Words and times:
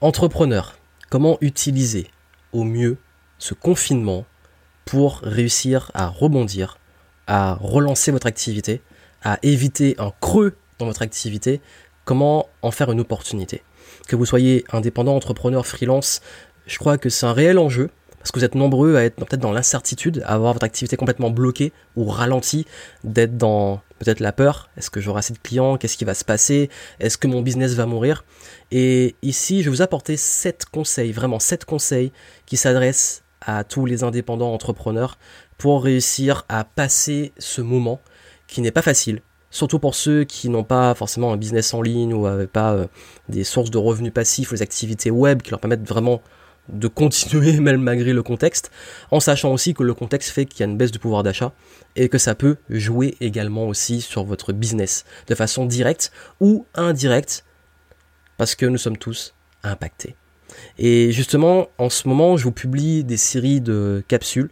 Entrepreneur, 0.00 0.76
comment 1.08 1.38
utiliser 1.40 2.08
au 2.52 2.64
mieux 2.64 2.98
ce 3.38 3.54
confinement 3.54 4.26
pour 4.84 5.20
réussir 5.20 5.92
à 5.94 6.08
rebondir, 6.08 6.78
à 7.28 7.54
relancer 7.54 8.10
votre 8.10 8.26
activité, 8.26 8.82
à 9.22 9.38
éviter 9.42 9.94
un 9.98 10.12
creux 10.20 10.56
dans 10.78 10.86
votre 10.86 11.02
activité, 11.02 11.60
comment 12.04 12.48
en 12.60 12.72
faire 12.72 12.90
une 12.90 13.00
opportunité? 13.00 13.62
Que 14.08 14.16
vous 14.16 14.26
soyez 14.26 14.64
indépendant, 14.72 15.14
entrepreneur, 15.14 15.64
freelance, 15.64 16.20
je 16.66 16.78
crois 16.78 16.98
que 16.98 17.08
c'est 17.08 17.26
un 17.26 17.32
réel 17.32 17.58
enjeu 17.58 17.88
parce 18.24 18.32
que 18.32 18.38
vous 18.38 18.44
êtes 18.46 18.54
nombreux 18.54 18.96
à 18.96 19.04
être 19.04 19.16
peut-être 19.16 19.42
dans 19.42 19.52
l'incertitude, 19.52 20.22
à 20.24 20.32
avoir 20.32 20.54
votre 20.54 20.64
activité 20.64 20.96
complètement 20.96 21.28
bloquée 21.28 21.74
ou 21.94 22.06
ralentie, 22.06 22.64
d'être 23.04 23.36
dans 23.36 23.82
peut-être 23.98 24.20
la 24.20 24.32
peur. 24.32 24.70
Est-ce 24.78 24.88
que 24.88 24.98
j'aurai 24.98 25.18
assez 25.18 25.34
de 25.34 25.38
clients? 25.38 25.76
Qu'est-ce 25.76 25.98
qui 25.98 26.06
va 26.06 26.14
se 26.14 26.24
passer? 26.24 26.70
Est-ce 27.00 27.18
que 27.18 27.26
mon 27.26 27.42
business 27.42 27.74
va 27.74 27.84
mourir? 27.84 28.24
Et 28.70 29.14
ici, 29.20 29.58
je 29.58 29.64
vais 29.64 29.76
vous 29.76 29.82
apporter 29.82 30.16
7 30.16 30.64
conseils, 30.72 31.12
vraiment 31.12 31.38
7 31.38 31.66
conseils 31.66 32.12
qui 32.46 32.56
s'adressent 32.56 33.24
à 33.42 33.62
tous 33.62 33.84
les 33.84 34.04
indépendants 34.04 34.54
entrepreneurs 34.54 35.18
pour 35.58 35.84
réussir 35.84 36.46
à 36.48 36.64
passer 36.64 37.34
ce 37.36 37.60
moment 37.60 38.00
qui 38.46 38.62
n'est 38.62 38.70
pas 38.70 38.80
facile, 38.80 39.20
surtout 39.50 39.78
pour 39.78 39.94
ceux 39.94 40.24
qui 40.24 40.48
n'ont 40.48 40.64
pas 40.64 40.94
forcément 40.94 41.30
un 41.30 41.36
business 41.36 41.74
en 41.74 41.82
ligne 41.82 42.14
ou 42.14 42.26
n'avaient 42.26 42.46
pas 42.46 42.72
euh, 42.72 42.86
des 43.28 43.44
sources 43.44 43.70
de 43.70 43.76
revenus 43.76 44.14
passifs 44.14 44.50
ou 44.50 44.54
des 44.54 44.62
activités 44.62 45.10
web 45.10 45.42
qui 45.42 45.50
leur 45.50 45.60
permettent 45.60 45.86
vraiment 45.86 46.22
de 46.68 46.88
continuer 46.88 47.52
même 47.60 47.82
malgré 47.82 48.12
le 48.12 48.22
contexte, 48.22 48.70
en 49.10 49.20
sachant 49.20 49.52
aussi 49.52 49.74
que 49.74 49.82
le 49.82 49.94
contexte 49.94 50.30
fait 50.30 50.46
qu'il 50.46 50.60
y 50.60 50.62
a 50.62 50.66
une 50.66 50.76
baisse 50.76 50.92
du 50.92 50.98
pouvoir 50.98 51.22
d'achat 51.22 51.52
et 51.96 52.08
que 52.08 52.18
ça 52.18 52.34
peut 52.34 52.56
jouer 52.70 53.16
également 53.20 53.66
aussi 53.68 54.00
sur 54.00 54.24
votre 54.24 54.52
business 54.52 55.04
de 55.26 55.34
façon 55.34 55.66
directe 55.66 56.12
ou 56.40 56.66
indirecte 56.74 57.44
parce 58.36 58.54
que 58.54 58.66
nous 58.66 58.78
sommes 58.78 58.98
tous 58.98 59.34
impactés. 59.62 60.16
Et 60.78 61.12
justement, 61.12 61.68
en 61.78 61.90
ce 61.90 62.08
moment, 62.08 62.36
je 62.36 62.44
vous 62.44 62.52
publie 62.52 63.04
des 63.04 63.16
séries 63.16 63.60
de 63.60 64.02
capsules 64.08 64.50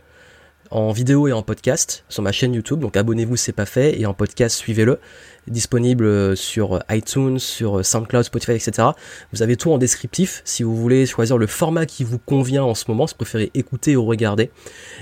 en 0.70 0.90
vidéo 0.90 1.28
et 1.28 1.32
en 1.32 1.42
podcast 1.42 2.04
sur 2.08 2.22
ma 2.22 2.32
chaîne 2.32 2.54
YouTube. 2.54 2.80
Donc 2.80 2.96
abonnez-vous 2.96 3.36
si 3.36 3.44
c'est 3.44 3.52
pas 3.52 3.66
fait 3.66 4.00
et 4.00 4.06
en 4.06 4.14
podcast 4.14 4.56
suivez-le. 4.56 4.98
Disponible 5.48 6.04
euh, 6.04 6.36
sur 6.36 6.82
iTunes, 6.90 7.38
sur 7.38 7.78
euh, 7.78 7.82
SoundCloud, 7.82 8.24
Spotify, 8.24 8.52
etc. 8.52 8.88
Vous 9.32 9.42
avez 9.42 9.56
tout 9.56 9.72
en 9.72 9.78
descriptif 9.78 10.40
si 10.44 10.62
vous 10.62 10.76
voulez 10.76 11.04
choisir 11.04 11.36
le 11.36 11.46
format 11.46 11.84
qui 11.84 12.04
vous 12.04 12.18
convient 12.18 12.62
en 12.62 12.74
ce 12.74 12.84
moment, 12.88 13.06
si 13.06 13.14
vous 13.14 13.24
préférez 13.24 13.50
écouter 13.54 13.96
ou 13.96 14.04
regarder. 14.04 14.50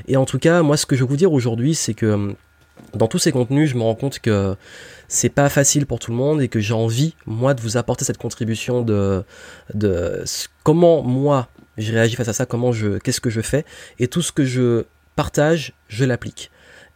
Et 0.09 0.17
en 0.17 0.25
tout 0.25 0.39
cas, 0.39 0.63
moi 0.63 0.77
ce 0.77 0.87
que 0.87 0.97
je 0.97 1.05
vais 1.05 1.09
vous 1.09 1.17
dire 1.17 1.33
aujourd'hui, 1.33 1.75
c'est 1.75 1.95
que 1.95 2.07
hum, 2.07 2.35
dans 2.95 3.07
tous 3.07 3.19
ces 3.19 3.33
contenus, 3.33 3.71
je 3.71 3.77
me 3.77 3.83
rends 3.83 3.95
compte 3.95 4.19
que 4.19 4.57
c'est 5.09 5.29
pas 5.29 5.49
facile 5.49 5.87
pour 5.87 5.99
tout 5.99 6.11
le 6.11 6.17
monde 6.17 6.41
et 6.41 6.49
que 6.49 6.61
j'ai 6.61 6.75
envie, 6.75 7.15
moi, 7.27 7.55
de 7.55 7.61
vous 7.61 7.77
apporter 7.77 8.05
cette 8.05 8.19
contribution 8.19 8.83
de, 8.83 9.23
de 9.75 10.25
comment 10.63 11.03
moi 11.03 11.49
je 11.79 11.93
réagis 11.93 12.17
face 12.17 12.29
à 12.29 12.33
ça, 12.33 12.47
comment 12.47 12.73
je, 12.73 12.99
qu'est-ce 12.99 13.21
que 13.21 13.31
je 13.31 13.41
fais 13.41 13.65
et 13.99 14.09
tout 14.09 14.23
ce 14.23 14.33
que 14.33 14.45
je 14.45 14.85
partage, 15.17 15.73
je 15.89 16.05
l'applique. 16.05 16.51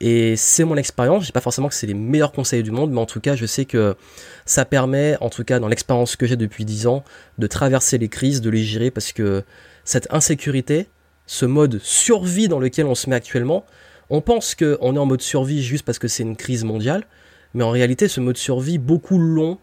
Et 0.06 0.36
c'est 0.36 0.64
mon 0.64 0.76
expérience, 0.76 1.22
je 1.22 1.26
dis 1.28 1.32
pas 1.32 1.40
forcément 1.40 1.68
que 1.68 1.74
c'est 1.74 1.86
les 1.86 1.94
meilleurs 1.94 2.32
conseils 2.32 2.62
du 2.62 2.70
monde, 2.70 2.90
mais 2.92 3.00
en 3.00 3.06
tout 3.06 3.20
cas, 3.20 3.36
je 3.36 3.46
sais 3.46 3.64
que 3.64 3.96
ça 4.44 4.66
permet, 4.66 5.16
en 5.22 5.30
tout 5.30 5.44
cas 5.44 5.58
dans 5.60 5.68
l'expérience 5.68 6.14
que 6.16 6.26
j'ai 6.26 6.36
depuis 6.36 6.66
10 6.66 6.86
ans, 6.88 7.04
de 7.38 7.46
traverser 7.46 7.96
les 7.96 8.10
crises, 8.10 8.42
de 8.42 8.50
les 8.50 8.62
gérer, 8.62 8.90
parce 8.90 9.12
que 9.12 9.44
cette 9.82 10.06
insécurité, 10.12 10.88
ce 11.24 11.46
mode 11.46 11.80
survie 11.82 12.48
dans 12.48 12.58
lequel 12.58 12.84
on 12.84 12.94
se 12.94 13.08
met 13.08 13.16
actuellement, 13.16 13.64
on 14.10 14.20
pense 14.20 14.54
qu'on 14.54 14.94
est 14.94 14.98
en 14.98 15.06
mode 15.06 15.22
survie 15.22 15.62
juste 15.62 15.86
parce 15.86 15.98
que 15.98 16.06
c'est 16.06 16.22
une 16.22 16.36
crise 16.36 16.64
mondiale, 16.64 17.06
mais 17.54 17.64
en 17.64 17.70
réalité, 17.70 18.06
ce 18.06 18.20
mode 18.20 18.36
survie 18.36 18.76
beaucoup 18.76 19.18
long, 19.18 19.58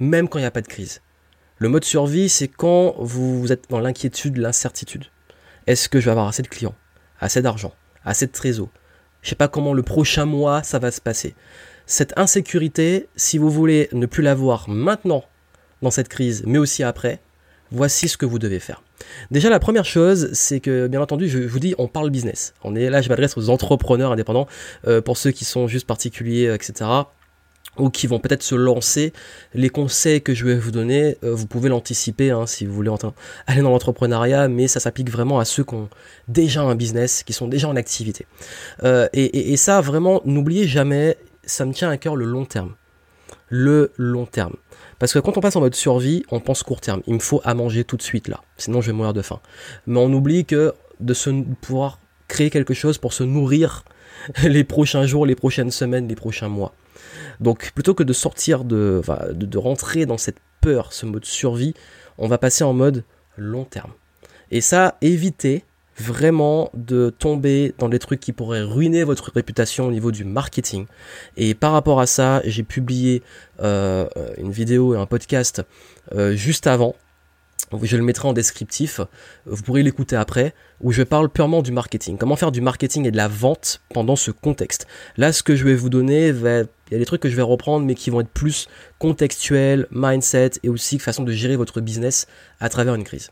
même 0.00 0.30
quand 0.30 0.38
il 0.38 0.42
n'y 0.42 0.46
a 0.46 0.50
pas 0.50 0.62
de 0.62 0.66
crise. 0.66 1.02
Le 1.58 1.68
mode 1.68 1.84
survie, 1.84 2.30
c'est 2.30 2.48
quand 2.48 2.94
vous 3.00 3.52
êtes 3.52 3.68
dans 3.68 3.80
l'inquiétude, 3.80 4.38
l'incertitude. 4.38 5.04
Est-ce 5.66 5.90
que 5.90 6.00
je 6.00 6.06
vais 6.06 6.12
avoir 6.12 6.28
assez 6.28 6.42
de 6.42 6.48
clients 6.48 6.74
assez 7.20 7.42
d'argent, 7.42 7.74
assez 8.04 8.26
de 8.26 8.32
trésor. 8.32 8.68
Je 9.26 9.30
sais 9.30 9.34
pas 9.34 9.48
comment 9.48 9.74
le 9.74 9.82
prochain 9.82 10.24
mois 10.24 10.62
ça 10.62 10.78
va 10.78 10.92
se 10.92 11.00
passer. 11.00 11.34
Cette 11.84 12.16
insécurité, 12.16 13.08
si 13.16 13.38
vous 13.38 13.50
voulez 13.50 13.88
ne 13.90 14.06
plus 14.06 14.22
l'avoir 14.22 14.68
maintenant 14.68 15.24
dans 15.82 15.90
cette 15.90 16.06
crise, 16.06 16.44
mais 16.46 16.58
aussi 16.58 16.84
après, 16.84 17.18
voici 17.72 18.06
ce 18.06 18.16
que 18.16 18.24
vous 18.24 18.38
devez 18.38 18.60
faire. 18.60 18.84
Déjà, 19.32 19.50
la 19.50 19.58
première 19.58 19.84
chose, 19.84 20.30
c'est 20.32 20.60
que, 20.60 20.86
bien 20.86 21.00
entendu, 21.00 21.28
je 21.28 21.38
vous 21.38 21.58
dis, 21.58 21.74
on 21.76 21.88
parle 21.88 22.10
business. 22.10 22.54
On 22.62 22.76
est 22.76 22.88
là, 22.88 23.02
je 23.02 23.08
m'adresse 23.08 23.36
aux 23.36 23.50
entrepreneurs 23.50 24.12
indépendants, 24.12 24.46
euh, 24.86 25.00
pour 25.00 25.16
ceux 25.16 25.32
qui 25.32 25.44
sont 25.44 25.66
juste 25.66 25.88
particuliers, 25.88 26.54
etc 26.54 26.84
ou 27.78 27.90
qui 27.90 28.06
vont 28.06 28.18
peut-être 28.18 28.42
se 28.42 28.54
lancer, 28.54 29.12
les 29.54 29.68
conseils 29.68 30.22
que 30.22 30.34
je 30.34 30.44
vais 30.44 30.56
vous 30.56 30.70
donner, 30.70 31.16
euh, 31.24 31.34
vous 31.34 31.46
pouvez 31.46 31.68
l'anticiper 31.68 32.30
hein, 32.30 32.46
si 32.46 32.66
vous 32.66 32.74
voulez 32.74 32.90
aller 33.46 33.62
dans 33.62 33.70
l'entrepreneuriat, 33.70 34.48
mais 34.48 34.68
ça 34.68 34.80
s'applique 34.80 35.10
vraiment 35.10 35.38
à 35.38 35.44
ceux 35.44 35.64
qui 35.64 35.74
ont 35.74 35.88
déjà 36.28 36.62
un 36.62 36.74
business, 36.74 37.22
qui 37.22 37.32
sont 37.32 37.48
déjà 37.48 37.68
en 37.68 37.76
activité. 37.76 38.26
Euh, 38.84 39.08
et, 39.12 39.52
et, 39.52 39.56
ça, 39.56 39.80
vraiment, 39.80 40.20
n'oubliez 40.24 40.66
jamais, 40.66 41.16
ça 41.44 41.64
me 41.64 41.72
tient 41.72 41.90
à 41.90 41.96
cœur 41.96 42.16
le 42.16 42.24
long 42.24 42.44
terme. 42.44 42.74
Le 43.48 43.92
long 43.96 44.26
terme. 44.26 44.56
Parce 44.98 45.12
que 45.12 45.18
quand 45.18 45.36
on 45.36 45.40
passe 45.40 45.56
en 45.56 45.60
mode 45.60 45.74
survie, 45.74 46.24
on 46.30 46.40
pense 46.40 46.62
court 46.62 46.80
terme. 46.80 47.02
Il 47.06 47.14
me 47.14 47.18
faut 47.18 47.40
à 47.44 47.54
manger 47.54 47.84
tout 47.84 47.96
de 47.96 48.02
suite 48.02 48.28
là, 48.28 48.40
sinon 48.56 48.80
je 48.80 48.88
vais 48.88 48.92
mourir 48.92 49.12
de 49.12 49.22
faim. 49.22 49.40
Mais 49.86 50.00
on 50.00 50.12
oublie 50.12 50.44
que 50.44 50.74
de 51.00 51.14
se 51.14 51.30
pouvoir 51.60 52.00
créer 52.28 52.50
quelque 52.50 52.74
chose 52.74 52.98
pour 52.98 53.12
se 53.12 53.22
nourrir 53.22 53.84
les 54.42 54.64
prochains 54.64 55.06
jours, 55.06 55.26
les 55.26 55.36
prochaines 55.36 55.70
semaines, 55.70 56.08
les 56.08 56.16
prochains 56.16 56.48
mois. 56.48 56.72
Donc 57.40 57.72
plutôt 57.74 57.94
que 57.94 58.02
de 58.02 58.12
sortir 58.12 58.64
de, 58.64 59.02
de, 59.32 59.58
rentrer 59.58 60.06
dans 60.06 60.18
cette 60.18 60.38
peur, 60.60 60.92
ce 60.92 61.06
mode 61.06 61.24
survie, 61.24 61.74
on 62.18 62.28
va 62.28 62.38
passer 62.38 62.64
en 62.64 62.72
mode 62.72 63.04
long 63.36 63.64
terme. 63.64 63.92
Et 64.50 64.60
ça, 64.60 64.96
évitez 65.00 65.64
vraiment 65.98 66.70
de 66.74 67.10
tomber 67.10 67.74
dans 67.78 67.88
des 67.88 67.98
trucs 67.98 68.20
qui 68.20 68.32
pourraient 68.32 68.62
ruiner 68.62 69.02
votre 69.02 69.32
réputation 69.32 69.86
au 69.86 69.90
niveau 69.90 70.12
du 70.12 70.24
marketing. 70.24 70.86
Et 71.36 71.54
par 71.54 71.72
rapport 71.72 72.00
à 72.00 72.06
ça, 72.06 72.42
j'ai 72.44 72.62
publié 72.62 73.22
euh, 73.60 74.06
une 74.36 74.50
vidéo 74.50 74.94
et 74.94 74.98
un 74.98 75.06
podcast 75.06 75.62
euh, 76.12 76.34
juste 76.34 76.66
avant 76.66 76.94
je 77.82 77.96
le 77.96 78.02
mettrai 78.02 78.28
en 78.28 78.32
descriptif, 78.32 79.00
vous 79.44 79.62
pourrez 79.62 79.82
l'écouter 79.82 80.16
après, 80.16 80.54
où 80.80 80.92
je 80.92 81.02
parle 81.02 81.28
purement 81.28 81.62
du 81.62 81.72
marketing. 81.72 82.16
Comment 82.18 82.36
faire 82.36 82.52
du 82.52 82.60
marketing 82.60 83.06
et 83.06 83.10
de 83.10 83.16
la 83.16 83.28
vente 83.28 83.80
pendant 83.92 84.16
ce 84.16 84.30
contexte. 84.30 84.86
Là, 85.16 85.32
ce 85.32 85.42
que 85.42 85.56
je 85.56 85.64
vais 85.64 85.74
vous 85.74 85.88
donner, 85.88 86.28
il 86.28 86.68
y 86.92 86.94
a 86.94 86.98
des 86.98 87.06
trucs 87.06 87.22
que 87.22 87.28
je 87.28 87.36
vais 87.36 87.42
reprendre, 87.42 87.84
mais 87.84 87.94
qui 87.94 88.10
vont 88.10 88.20
être 88.20 88.28
plus 88.28 88.68
contextuels, 88.98 89.86
mindset, 89.90 90.52
et 90.62 90.68
aussi 90.68 90.98
façon 90.98 91.24
de 91.24 91.32
gérer 91.32 91.56
votre 91.56 91.80
business 91.80 92.26
à 92.60 92.68
travers 92.68 92.94
une 92.94 93.04
crise. 93.04 93.30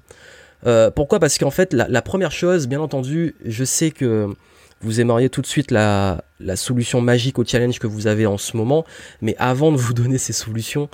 Euh, 0.66 0.90
pourquoi? 0.90 1.20
Parce 1.20 1.38
qu'en 1.38 1.50
fait, 1.50 1.72
la, 1.72 2.02
première 2.02 2.32
chose, 2.32 2.66
bien 2.66 2.80
entendu, 2.80 3.34
je 3.44 3.64
sais 3.64 3.90
que 3.90 4.34
vous 4.80 5.00
aimeriez 5.00 5.30
tout 5.30 5.40
de 5.40 5.46
suite 5.46 5.70
la, 5.70 6.24
solution 6.56 7.00
magique 7.00 7.38
au 7.38 7.44
challenge 7.44 7.78
que 7.78 7.86
vous 7.86 8.06
avez 8.06 8.26
en 8.26 8.38
ce 8.38 8.56
moment, 8.56 8.84
mais 9.20 9.36
avant 9.38 9.72
de 9.72 9.76
vous 9.76 9.94
donner 9.94 10.18
ces 10.18 10.32
solutions, 10.32 10.88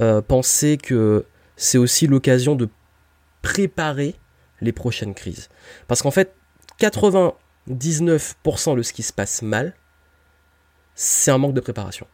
euh, 0.00 0.20
pensez 0.20 0.76
que 0.76 1.24
c'est 1.56 1.78
aussi 1.78 2.06
l'occasion 2.06 2.54
de 2.54 2.68
préparer 3.42 4.14
les 4.60 4.72
prochaines 4.72 5.14
crises. 5.14 5.48
Parce 5.88 6.02
qu'en 6.02 6.10
fait, 6.10 6.34
99% 6.80 8.76
de 8.76 8.82
ce 8.82 8.92
qui 8.92 9.02
se 9.02 9.12
passe 9.12 9.42
mal, 9.42 9.74
c'est 10.94 11.30
un 11.30 11.38
manque 11.38 11.54
de 11.54 11.60
préparation. 11.60 12.06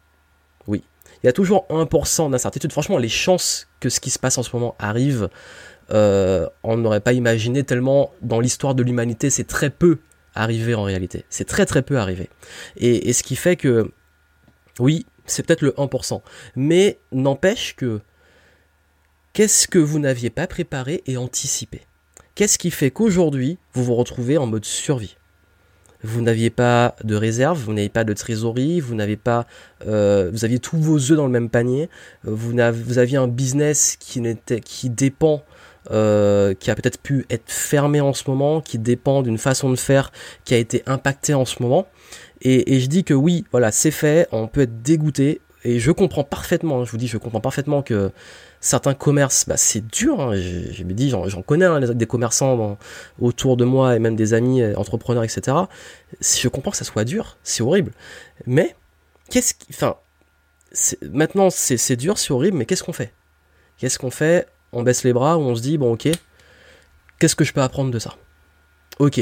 Oui. 0.66 0.82
Il 1.22 1.26
y 1.26 1.28
a 1.28 1.32
toujours 1.32 1.66
1% 1.68 2.30
d'incertitude. 2.30 2.72
Franchement, 2.72 2.98
les 2.98 3.08
chances 3.08 3.68
que 3.80 3.88
ce 3.88 4.00
qui 4.00 4.10
se 4.10 4.18
passe 4.18 4.38
en 4.38 4.42
ce 4.42 4.54
moment 4.54 4.74
arrive, 4.78 5.28
euh, 5.90 6.48
on 6.62 6.76
n'aurait 6.76 7.00
pas 7.00 7.12
imaginé 7.12 7.64
tellement 7.64 8.12
dans 8.22 8.40
l'histoire 8.40 8.74
de 8.74 8.82
l'humanité, 8.82 9.30
c'est 9.30 9.46
très 9.46 9.70
peu 9.70 9.98
arrivé 10.34 10.74
en 10.74 10.82
réalité. 10.82 11.24
C'est 11.28 11.46
très 11.46 11.66
très 11.66 11.82
peu 11.82 11.98
arrivé. 11.98 12.28
Et, 12.76 13.08
et 13.08 13.12
ce 13.12 13.22
qui 13.22 13.36
fait 13.36 13.56
que, 13.56 13.90
oui, 14.78 15.06
c'est 15.26 15.44
peut-être 15.44 15.62
le 15.62 15.72
1%. 15.72 16.20
Mais 16.56 17.00
n'empêche 17.10 17.74
que 17.74 18.00
Qu'est-ce 19.38 19.68
que 19.68 19.78
vous 19.78 20.00
n'aviez 20.00 20.30
pas 20.30 20.48
préparé 20.48 21.04
et 21.06 21.16
anticipé? 21.16 21.82
Qu'est-ce 22.34 22.58
qui 22.58 22.72
fait 22.72 22.90
qu'aujourd'hui, 22.90 23.56
vous 23.72 23.84
vous 23.84 23.94
retrouvez 23.94 24.36
en 24.36 24.48
mode 24.48 24.64
survie? 24.64 25.16
Vous 26.02 26.22
n'aviez 26.22 26.50
pas 26.50 26.96
de 27.04 27.14
réserve, 27.14 27.56
vous 27.56 27.72
n'avez 27.72 27.88
pas 27.88 28.02
de 28.02 28.12
trésorerie, 28.14 28.80
vous 28.80 28.96
n'avez 28.96 29.16
pas, 29.16 29.46
euh, 29.86 30.28
vous 30.32 30.44
aviez 30.44 30.58
tous 30.58 30.78
vos 30.78 30.96
œufs 30.96 31.16
dans 31.16 31.26
le 31.26 31.30
même 31.30 31.50
panier, 31.50 31.88
vous, 32.24 32.58
aviez 32.58 33.16
un 33.16 33.28
business 33.28 33.96
qui 33.96 34.90
dépend, 34.90 35.44
euh, 35.92 36.52
qui 36.54 36.72
a 36.72 36.74
peut-être 36.74 37.00
pu 37.00 37.24
être 37.30 37.48
fermé 37.48 38.00
en 38.00 38.14
ce 38.14 38.28
moment, 38.28 38.60
qui 38.60 38.80
dépend 38.80 39.22
d'une 39.22 39.38
façon 39.38 39.70
de 39.70 39.76
faire 39.76 40.10
qui 40.44 40.54
a 40.54 40.56
été 40.56 40.82
impactée 40.86 41.34
en 41.34 41.44
ce 41.44 41.62
moment. 41.62 41.86
Et 42.42 42.80
je 42.80 42.86
dis 42.88 43.04
que 43.04 43.14
oui, 43.14 43.44
voilà, 43.52 43.70
c'est 43.70 43.92
fait, 43.92 44.26
on 44.32 44.48
peut 44.48 44.62
être 44.62 44.82
dégoûté, 44.82 45.40
et 45.64 45.80
je 45.80 45.90
comprends 45.90 46.24
parfaitement, 46.24 46.84
je 46.84 46.90
vous 46.90 46.96
dis, 46.96 47.08
je 47.08 47.18
comprends 47.18 47.40
parfaitement 47.40 47.82
que 47.82 48.12
certains 48.60 48.94
commerces, 48.94 49.46
bah, 49.46 49.56
c'est 49.56 49.86
dur. 49.86 50.34
Je, 50.34 50.82
me 50.84 50.92
dis, 50.92 51.10
j'en 51.10 51.42
connais 51.42 51.66
hein, 51.66 51.80
des 51.80 52.06
commerçants 52.06 52.78
autour 53.20 53.56
de 53.56 53.64
moi 53.64 53.96
et 53.96 53.98
même 53.98 54.16
des 54.16 54.34
amis 54.34 54.62
euh, 54.62 54.74
entrepreneurs, 54.76 55.24
etc. 55.24 55.56
Je 56.20 56.48
comprends 56.48 56.70
que 56.70 56.76
ça 56.76 56.84
soit 56.84 57.04
dur, 57.04 57.36
c'est 57.42 57.62
horrible. 57.62 57.92
Mais 58.46 58.74
qu'est-ce 59.30 59.54
qui, 59.54 59.72
maintenant 61.02 61.48
c'est 61.50 61.96
dur, 61.96 62.18
c'est 62.18 62.32
horrible, 62.32 62.56
mais 62.56 62.66
qu'est-ce 62.66 62.82
qu'on 62.82 62.92
fait? 62.92 63.12
Qu'est-ce 63.78 63.98
qu'on 63.98 64.10
fait? 64.10 64.48
On 64.72 64.82
baisse 64.82 65.04
les 65.04 65.12
bras, 65.12 65.38
on 65.38 65.54
se 65.54 65.62
dit, 65.62 65.78
bon 65.78 65.92
ok, 65.92 66.08
qu'est-ce 67.18 67.36
que 67.36 67.44
je 67.44 67.52
peux 67.52 67.62
apprendre 67.62 67.90
de 67.90 67.98
ça? 67.98 68.16
Ok, 68.98 69.20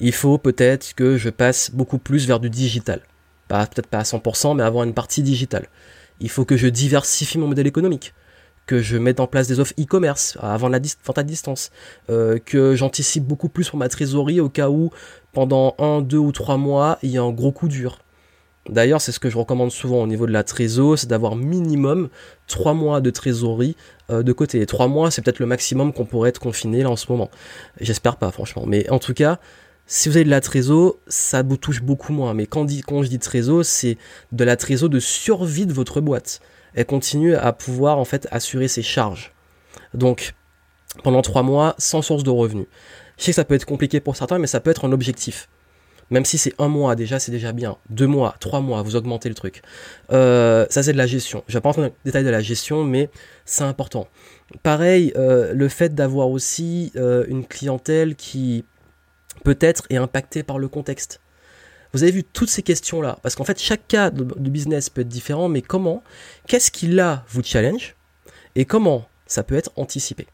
il 0.00 0.12
faut 0.12 0.38
peut-être 0.38 0.94
que 0.94 1.16
je 1.16 1.28
passe 1.28 1.70
beaucoup 1.70 1.98
plus 1.98 2.26
vers 2.26 2.40
du 2.40 2.50
digital. 2.50 3.02
Pas, 3.48 3.66
peut-être 3.66 3.86
pas 3.86 3.98
à 3.98 4.02
100%, 4.02 4.56
mais 4.56 4.62
avoir 4.62 4.84
une 4.84 4.94
partie 4.94 5.22
digitale. 5.22 5.68
Il 6.20 6.30
faut 6.30 6.44
que 6.44 6.56
je 6.56 6.68
diversifie 6.68 7.38
mon 7.38 7.48
modèle 7.48 7.66
économique 7.66 8.14
que 8.66 8.80
je 8.80 8.96
mette 8.98 9.18
en 9.18 9.26
place 9.26 9.48
des 9.48 9.58
offres 9.58 9.74
e-commerce 9.80 10.38
avant 10.40 10.68
la 10.68 10.78
vente 10.78 11.18
à 11.18 11.24
distance, 11.24 11.72
euh, 12.08 12.38
que 12.38 12.76
j'anticipe 12.76 13.24
beaucoup 13.24 13.48
plus 13.48 13.68
pour 13.68 13.78
ma 13.80 13.88
trésorerie 13.88 14.38
au 14.40 14.48
cas 14.48 14.68
où 14.68 14.90
pendant 15.32 15.74
un, 15.80 16.02
deux 16.02 16.18
ou 16.18 16.30
trois 16.30 16.56
mois 16.56 16.96
il 17.02 17.10
y 17.10 17.18
a 17.18 17.22
un 17.22 17.32
gros 17.32 17.50
coup 17.50 17.66
dur. 17.66 17.98
D'ailleurs, 18.68 19.00
c'est 19.00 19.10
ce 19.10 19.18
que 19.18 19.28
je 19.30 19.38
recommande 19.38 19.72
souvent 19.72 20.02
au 20.02 20.06
niveau 20.06 20.26
de 20.26 20.32
la 20.32 20.44
trésorerie, 20.44 20.98
c'est 20.98 21.08
d'avoir 21.08 21.34
minimum 21.34 22.10
trois 22.46 22.74
mois 22.74 23.00
de 23.00 23.10
trésorerie 23.10 23.74
euh, 24.10 24.22
de 24.22 24.32
côté. 24.32 24.64
Trois 24.66 24.86
mois, 24.86 25.10
c'est 25.10 25.22
peut-être 25.22 25.40
le 25.40 25.46
maximum 25.46 25.92
qu'on 25.92 26.04
pourrait 26.04 26.28
être 26.28 26.38
confiné 26.38 26.84
là 26.84 26.90
en 26.90 26.96
ce 26.96 27.10
moment. 27.10 27.30
J'espère 27.80 28.16
pas, 28.16 28.30
franchement. 28.30 28.64
Mais 28.66 28.88
en 28.90 29.00
tout 29.00 29.14
cas, 29.14 29.40
si 29.92 30.08
vous 30.08 30.16
avez 30.16 30.24
de 30.24 30.30
la 30.30 30.40
trésor, 30.40 30.98
ça 31.08 31.42
vous 31.42 31.56
touche 31.56 31.82
beaucoup 31.82 32.12
moins. 32.12 32.32
Mais 32.32 32.46
quand, 32.46 32.64
je 32.68 33.08
dis 33.08 33.18
trésor, 33.18 33.64
c'est 33.64 33.98
de 34.30 34.44
la 34.44 34.56
trésor 34.56 34.88
de 34.88 35.00
survie 35.00 35.66
de 35.66 35.72
votre 35.72 36.00
boîte 36.00 36.40
elle 36.74 36.86
continue 36.86 37.34
à 37.34 37.52
pouvoir 37.52 37.98
en 37.98 38.04
fait 38.04 38.28
assurer 38.30 38.68
ses 38.68 38.82
charges. 38.82 39.32
Donc 39.94 40.34
pendant 41.02 41.22
trois 41.22 41.42
mois 41.42 41.74
sans 41.78 42.02
source 42.02 42.22
de 42.22 42.30
revenus. 42.30 42.66
Je 43.18 43.24
sais 43.24 43.32
que 43.32 43.36
ça 43.36 43.44
peut 43.44 43.54
être 43.54 43.66
compliqué 43.66 44.00
pour 44.00 44.16
certains, 44.16 44.38
mais 44.38 44.46
ça 44.46 44.60
peut 44.60 44.70
être 44.70 44.84
un 44.84 44.92
objectif. 44.92 45.48
Même 46.10 46.24
si 46.24 46.38
c'est 46.38 46.54
un 46.58 46.68
mois 46.68 46.96
déjà, 46.96 47.18
c'est 47.18 47.30
déjà 47.30 47.52
bien. 47.52 47.76
Deux 47.88 48.06
mois, 48.06 48.34
trois 48.40 48.60
mois, 48.60 48.82
vous 48.82 48.96
augmentez 48.96 49.28
le 49.28 49.34
truc. 49.34 49.62
Euh, 50.12 50.66
ça 50.70 50.82
c'est 50.82 50.92
de 50.92 50.98
la 50.98 51.06
gestion. 51.06 51.44
Je 51.46 51.54
vais 51.54 51.60
pas 51.60 51.68
rentrer 51.68 51.82
dans 51.82 51.88
le 51.88 51.94
détail 52.04 52.24
de 52.24 52.30
la 52.30 52.40
gestion, 52.40 52.82
mais 52.82 53.10
c'est 53.44 53.64
important. 53.64 54.08
Pareil, 54.62 55.12
euh, 55.16 55.52
le 55.52 55.68
fait 55.68 55.94
d'avoir 55.94 56.30
aussi 56.30 56.92
euh, 56.96 57.24
une 57.28 57.44
clientèle 57.46 58.16
qui 58.16 58.64
peut-être 59.44 59.84
est 59.90 59.96
impactée 59.96 60.42
par 60.42 60.58
le 60.58 60.68
contexte. 60.68 61.20
Vous 61.92 62.02
avez 62.02 62.12
vu 62.12 62.24
toutes 62.24 62.50
ces 62.50 62.62
questions-là, 62.62 63.18
parce 63.22 63.34
qu'en 63.34 63.44
fait, 63.44 63.58
chaque 63.58 63.88
cas 63.88 64.10
de, 64.10 64.22
business 64.50 64.90
peut 64.90 65.00
être 65.00 65.08
différent, 65.08 65.48
mais 65.48 65.62
comment, 65.62 66.04
qu'est-ce 66.46 66.70
qui 66.70 66.86
là 66.86 67.24
vous 67.28 67.42
challenge, 67.42 67.96
et 68.54 68.64
comment 68.64 69.08
ça 69.26 69.42
peut 69.42 69.56
être 69.56 69.72
anticipé? 69.76 70.26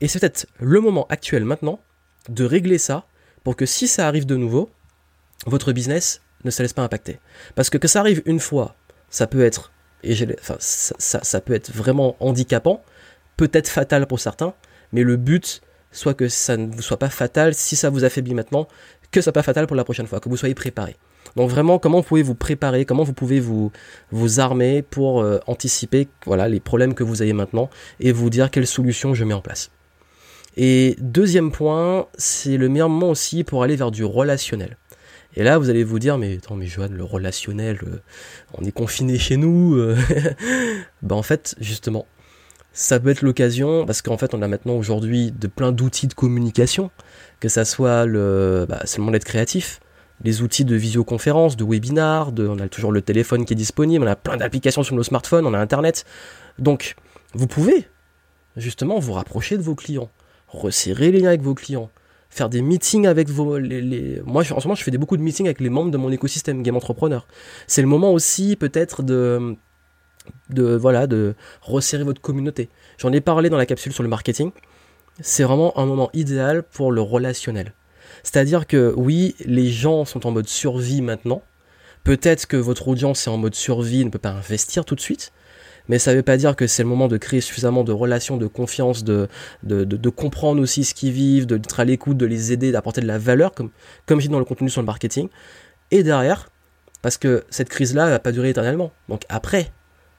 Et 0.00 0.08
c'est 0.08 0.18
peut-être 0.18 0.46
le 0.60 0.80
moment 0.80 1.06
actuel 1.08 1.44
maintenant 1.44 1.80
de 2.28 2.44
régler 2.44 2.78
ça 2.78 3.06
pour 3.42 3.56
que 3.56 3.66
si 3.66 3.86
ça 3.86 4.08
arrive 4.08 4.24
de 4.24 4.36
nouveau, 4.36 4.70
votre 5.46 5.72
business 5.72 6.22
ne 6.44 6.50
se 6.50 6.62
laisse 6.62 6.72
pas 6.72 6.82
impacter. 6.82 7.18
Parce 7.54 7.68
que 7.68 7.78
que 7.78 7.88
ça 7.88 8.00
arrive 8.00 8.22
une 8.24 8.40
fois, 8.40 8.74
ça 9.10 9.26
peut 9.26 9.44
être, 9.44 9.72
et 10.02 10.14
enfin, 10.40 10.56
ça 10.58 11.40
peut 11.42 11.54
être 11.54 11.70
vraiment 11.70 12.16
handicapant, 12.20 12.82
peut-être 13.36 13.68
fatal 13.68 14.06
pour 14.06 14.20
certains, 14.20 14.54
mais 14.92 15.02
le 15.02 15.16
but, 15.16 15.60
soit 15.94 16.14
que 16.14 16.28
ça 16.28 16.56
ne 16.56 16.66
vous 16.66 16.82
soit 16.82 16.98
pas 16.98 17.08
fatal 17.08 17.54
si 17.54 17.76
ça 17.76 17.88
vous 17.88 18.04
affaiblit 18.04 18.34
maintenant, 18.34 18.68
que 19.10 19.20
ça 19.20 19.24
soit 19.24 19.32
pas 19.32 19.42
fatal 19.42 19.66
pour 19.66 19.76
la 19.76 19.84
prochaine 19.84 20.06
fois, 20.06 20.20
que 20.20 20.28
vous 20.28 20.36
soyez 20.36 20.54
préparé. 20.54 20.96
Donc 21.36 21.50
vraiment, 21.50 21.78
comment 21.78 21.98
vous 21.98 22.06
pouvez 22.06 22.22
vous 22.22 22.34
préparer, 22.34 22.84
comment 22.84 23.02
vous 23.02 23.12
pouvez 23.12 23.40
vous, 23.40 23.72
vous 24.10 24.40
armer 24.40 24.82
pour 24.82 25.22
euh, 25.22 25.38
anticiper 25.46 26.08
voilà, 26.26 26.48
les 26.48 26.60
problèmes 26.60 26.94
que 26.94 27.02
vous 27.02 27.22
avez 27.22 27.32
maintenant 27.32 27.70
et 28.00 28.12
vous 28.12 28.30
dire 28.30 28.50
quelle 28.50 28.66
solution 28.66 29.14
je 29.14 29.24
mets 29.24 29.34
en 29.34 29.40
place. 29.40 29.70
Et 30.56 30.96
deuxième 31.00 31.50
point, 31.50 32.06
c'est 32.16 32.56
le 32.56 32.68
meilleur 32.68 32.88
moment 32.88 33.10
aussi 33.10 33.42
pour 33.42 33.62
aller 33.64 33.74
vers 33.74 33.90
du 33.90 34.04
relationnel. 34.04 34.76
Et 35.36 35.42
là, 35.42 35.58
vous 35.58 35.68
allez 35.68 35.82
vous 35.82 35.98
dire, 35.98 36.16
mais 36.16 36.36
attends, 36.36 36.54
mais 36.54 36.66
Johan, 36.66 36.88
le 36.92 37.02
relationnel, 37.02 37.80
euh, 37.84 38.00
on 38.56 38.64
est 38.64 38.70
confiné 38.70 39.18
chez 39.18 39.36
nous. 39.36 39.76
ben 41.02 41.16
en 41.16 41.22
fait, 41.22 41.56
justement, 41.60 42.06
ça 42.74 42.98
peut 42.98 43.10
être 43.10 43.22
l'occasion, 43.22 43.86
parce 43.86 44.02
qu'en 44.02 44.18
fait 44.18 44.34
on 44.34 44.42
a 44.42 44.48
maintenant 44.48 44.74
aujourd'hui 44.74 45.32
de 45.32 45.46
plein 45.46 45.72
d'outils 45.72 46.08
de 46.08 46.14
communication, 46.14 46.90
que 47.40 47.48
ça 47.48 47.64
soit 47.64 48.04
le, 48.04 48.66
bah, 48.68 48.82
c'est 48.84 48.98
le 48.98 49.04
monde 49.04 49.12
d'être 49.14 49.24
créatif, 49.24 49.80
les 50.22 50.42
outils 50.42 50.64
de 50.64 50.74
visioconférence, 50.74 51.56
de 51.56 51.64
webinar, 51.64 52.32
on 52.36 52.58
a 52.58 52.68
toujours 52.68 52.90
le 52.90 53.00
téléphone 53.00 53.44
qui 53.44 53.52
est 53.52 53.56
disponible, 53.56 54.04
on 54.04 54.08
a 54.08 54.16
plein 54.16 54.36
d'applications 54.36 54.82
sur 54.82 54.96
nos 54.96 55.04
smartphones, 55.04 55.46
on 55.46 55.54
a 55.54 55.58
internet. 55.58 56.04
Donc 56.58 56.96
vous 57.32 57.46
pouvez 57.46 57.86
justement 58.56 58.98
vous 58.98 59.12
rapprocher 59.12 59.56
de 59.56 59.62
vos 59.62 59.76
clients, 59.76 60.10
resserrer 60.48 61.12
les 61.12 61.20
liens 61.20 61.28
avec 61.28 61.42
vos 61.42 61.54
clients, 61.54 61.90
faire 62.28 62.48
des 62.48 62.60
meetings 62.60 63.06
avec 63.06 63.28
vos... 63.28 63.58
Les, 63.58 64.20
Moi 64.26 64.42
en 64.50 64.60
ce 64.60 64.66
moment 64.66 64.74
je 64.74 64.82
fais 64.82 64.90
beaucoup 64.98 65.16
de 65.16 65.22
meetings 65.22 65.46
avec 65.46 65.60
les 65.60 65.70
membres 65.70 65.92
de 65.92 65.98
mon 65.98 66.10
écosystème 66.10 66.62
Game 66.64 66.76
Entrepreneur. 66.76 67.26
C'est 67.68 67.82
le 67.82 67.88
moment 67.88 68.12
aussi 68.12 68.56
peut-être 68.56 69.04
de 69.04 69.56
de 70.50 70.74
voilà 70.74 71.06
de 71.06 71.34
resserrer 71.62 72.04
votre 72.04 72.20
communauté. 72.20 72.68
J'en 72.98 73.12
ai 73.12 73.20
parlé 73.20 73.50
dans 73.50 73.56
la 73.56 73.66
capsule 73.66 73.92
sur 73.92 74.02
le 74.02 74.08
marketing. 74.08 74.50
C'est 75.20 75.44
vraiment 75.44 75.78
un 75.78 75.86
moment 75.86 76.10
idéal 76.12 76.62
pour 76.62 76.92
le 76.92 77.00
relationnel. 77.00 77.72
C'est-à-dire 78.22 78.66
que 78.66 78.92
oui, 78.96 79.34
les 79.44 79.70
gens 79.70 80.04
sont 80.04 80.26
en 80.26 80.30
mode 80.30 80.48
survie 80.48 81.02
maintenant. 81.02 81.42
Peut-être 82.02 82.46
que 82.46 82.56
votre 82.56 82.88
audience 82.88 83.26
est 83.26 83.30
en 83.30 83.38
mode 83.38 83.54
survie, 83.54 84.04
ne 84.04 84.10
peut 84.10 84.18
pas 84.18 84.30
investir 84.30 84.84
tout 84.84 84.94
de 84.94 85.00
suite. 85.00 85.32
Mais 85.88 85.98
ça 85.98 86.12
ne 86.12 86.16
veut 86.16 86.22
pas 86.22 86.36
dire 86.36 86.56
que 86.56 86.66
c'est 86.66 86.82
le 86.82 86.88
moment 86.88 87.08
de 87.08 87.16
créer 87.16 87.40
suffisamment 87.40 87.84
de 87.84 87.92
relations, 87.92 88.36
de 88.36 88.46
confiance, 88.46 89.04
de, 89.04 89.28
de, 89.62 90.08
comprendre 90.08 90.60
aussi 90.62 90.82
ce 90.84 90.94
qu'ils 90.94 91.12
vivent, 91.12 91.46
d'être 91.46 91.78
à 91.78 91.84
l'écoute, 91.84 92.16
de 92.16 92.24
les 92.24 92.52
aider, 92.52 92.72
d'apporter 92.72 93.02
de 93.02 93.06
la 93.06 93.18
valeur, 93.18 93.52
comme, 93.52 93.70
comme 94.06 94.18
je 94.18 94.26
dis 94.26 94.32
dans 94.32 94.38
le 94.38 94.46
contenu 94.46 94.70
sur 94.70 94.80
le 94.80 94.86
marketing. 94.86 95.28
Et 95.90 96.02
derrière, 96.02 96.48
parce 97.02 97.18
que 97.18 97.44
cette 97.50 97.68
crise-là 97.68 98.06
ne 98.06 98.10
va 98.10 98.18
pas 98.18 98.32
durer 98.32 98.48
éternellement. 98.48 98.92
Donc 99.10 99.24
après, 99.28 99.72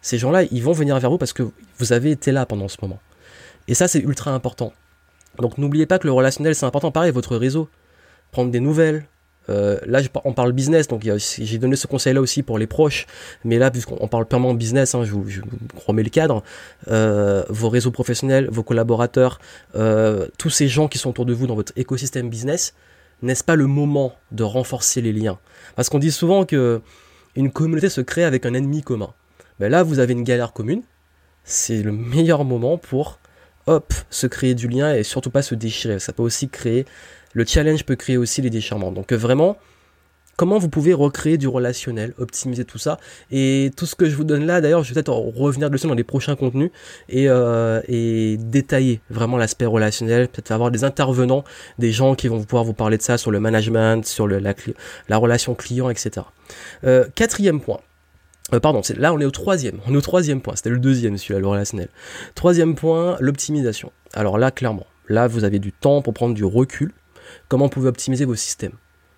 ces 0.05 0.19
gens-là, 0.19 0.43
ils 0.51 0.61
vont 0.61 0.71
venir 0.71 0.99
vers 0.99 1.09
vous 1.09 1.17
parce 1.17 1.33
que 1.33 1.41
vous 1.79 1.91
avez 1.91 2.11
été 2.11 2.31
là 2.31 2.45
pendant 2.45 2.67
ce 2.67 2.77
moment. 2.79 2.99
Et 3.67 3.73
ça, 3.73 3.87
c'est 3.87 3.97
ultra 3.97 4.29
important. 4.29 4.71
Donc 5.39 5.57
n'oubliez 5.57 5.87
pas 5.87 5.97
que 5.97 6.05
le 6.05 6.13
relationnel, 6.13 6.53
c'est 6.53 6.67
important. 6.67 6.91
Pareil, 6.91 7.11
votre 7.11 7.35
réseau. 7.35 7.69
Prendre 8.29 8.51
des 8.51 8.59
nouvelles. 8.59 9.07
Euh, 9.49 9.79
là, 9.87 10.01
on 10.23 10.33
parle 10.33 10.51
business, 10.51 10.87
donc 10.87 11.01
j'ai 11.01 11.57
donné 11.57 11.75
ce 11.75 11.87
conseil-là 11.87 12.21
aussi 12.21 12.43
pour 12.43 12.59
les 12.59 12.67
proches. 12.67 13.07
Mais 13.43 13.57
là, 13.57 13.71
puisqu'on 13.71 14.07
parle 14.07 14.27
purement 14.27 14.53
business, 14.53 14.93
hein, 14.93 15.05
je, 15.05 15.11
vous, 15.11 15.25
remets 15.87 16.03
le 16.03 16.11
cadre. 16.11 16.43
Euh, 16.87 17.43
vos 17.49 17.69
réseaux 17.69 17.89
professionnels, 17.89 18.47
vos 18.51 18.61
collaborateurs, 18.61 19.39
euh, 19.73 20.27
tous 20.37 20.51
ces 20.51 20.67
gens 20.67 20.87
qui 20.87 20.99
sont 20.99 21.09
autour 21.09 21.25
de 21.25 21.33
vous 21.33 21.47
dans 21.47 21.55
votre 21.55 21.73
écosystème 21.77 22.29
business, 22.29 22.75
n'est-ce 23.23 23.43
pas 23.43 23.55
le 23.55 23.65
moment 23.65 24.13
de 24.31 24.43
renforcer 24.43 25.01
les 25.01 25.13
liens? 25.13 25.39
Parce 25.75 25.89
qu'on 25.89 25.97
dit 25.97 26.11
souvent 26.11 26.45
que 26.45 26.79
une 27.35 27.51
communauté 27.51 27.89
se 27.89 28.01
crée 28.01 28.23
avec 28.23 28.45
un 28.45 28.53
ennemi 28.53 28.83
commun. 28.83 29.11
Ben 29.59 29.71
là, 29.71 29.83
vous 29.83 29.99
avez 29.99 30.13
une 30.13 30.23
galère 30.23 30.53
commune. 30.53 30.83
C'est 31.43 31.81
le 31.81 31.91
meilleur 31.91 32.43
moment 32.43 32.77
pour, 32.77 33.19
hop, 33.67 33.93
se 34.09 34.27
créer 34.27 34.55
du 34.55 34.67
lien 34.67 34.93
et 34.93 35.03
surtout 35.03 35.29
pas 35.29 35.41
se 35.41 35.55
déchirer. 35.55 35.99
Ça 35.99 36.13
peut 36.13 36.23
aussi 36.23 36.49
créer, 36.49 36.85
le 37.33 37.45
challenge 37.45 37.85
peut 37.85 37.95
créer 37.95 38.17
aussi 38.17 38.41
les 38.41 38.49
déchirements. 38.49 38.91
Donc 38.91 39.11
euh, 39.11 39.17
vraiment, 39.17 39.57
comment 40.35 40.57
vous 40.57 40.69
pouvez 40.69 40.93
recréer 40.93 41.37
du 41.37 41.47
relationnel, 41.47 42.13
optimiser 42.17 42.65
tout 42.65 42.77
ça? 42.77 42.97
Et 43.31 43.71
tout 43.77 43.85
ce 43.85 43.95
que 43.95 44.09
je 44.09 44.15
vous 44.15 44.23
donne 44.23 44.45
là, 44.45 44.61
d'ailleurs, 44.61 44.83
je 44.83 44.89
vais 44.89 44.95
peut-être 44.95 45.13
revenir 45.13 45.69
dessus 45.69 45.87
dans 45.87 45.93
les 45.93 46.03
prochains 46.03 46.35
contenus 46.35 46.71
et, 47.09 47.29
euh, 47.29 47.81
et 47.87 48.37
détailler 48.37 49.01
vraiment 49.09 49.37
l'aspect 49.37 49.65
relationnel, 49.65 50.27
peut-être 50.27 50.51
avoir 50.51 50.71
des 50.71 50.83
intervenants, 50.83 51.43
des 51.79 51.91
gens 51.91 52.15
qui 52.15 52.27
vont 52.27 52.43
pouvoir 52.43 52.63
vous 52.63 52.73
parler 52.73 52.97
de 52.97 53.03
ça 53.03 53.17
sur 53.17 53.31
le 53.31 53.39
management, 53.39 54.05
sur 54.05 54.27
la 54.27 55.17
relation 55.17 55.55
client, 55.55 55.89
etc. 55.89 56.25
Euh, 56.83 57.05
quatrième 57.15 57.61
point. 57.61 57.79
Euh, 58.53 58.59
pardon, 58.59 58.81
là 58.97 59.13
on 59.13 59.19
est 59.19 59.25
au 59.25 59.31
troisième. 59.31 59.79
On 59.87 59.93
est 59.93 59.97
au 59.97 60.01
troisième 60.01 60.41
point. 60.41 60.55
C'était 60.55 60.69
le 60.69 60.77
deuxième 60.77 61.17
celui-là, 61.17 61.39
le 61.39 61.47
relationnel. 61.47 61.89
Troisième 62.35 62.75
point, 62.75 63.17
l'optimisation. 63.19 63.91
Alors 64.13 64.37
là, 64.37 64.51
clairement, 64.51 64.85
là 65.09 65.27
vous 65.27 65.43
avez 65.43 65.59
du 65.59 65.71
temps 65.71 66.01
pour 66.01 66.13
prendre 66.13 66.35
du 66.35 66.45
recul. 66.45 66.93
Comment 67.47 67.65
vous 67.65 67.71
pouvez 67.71 67.89
optimiser 67.89 68.25
vos 68.25 68.35
systèmes, 68.35 68.73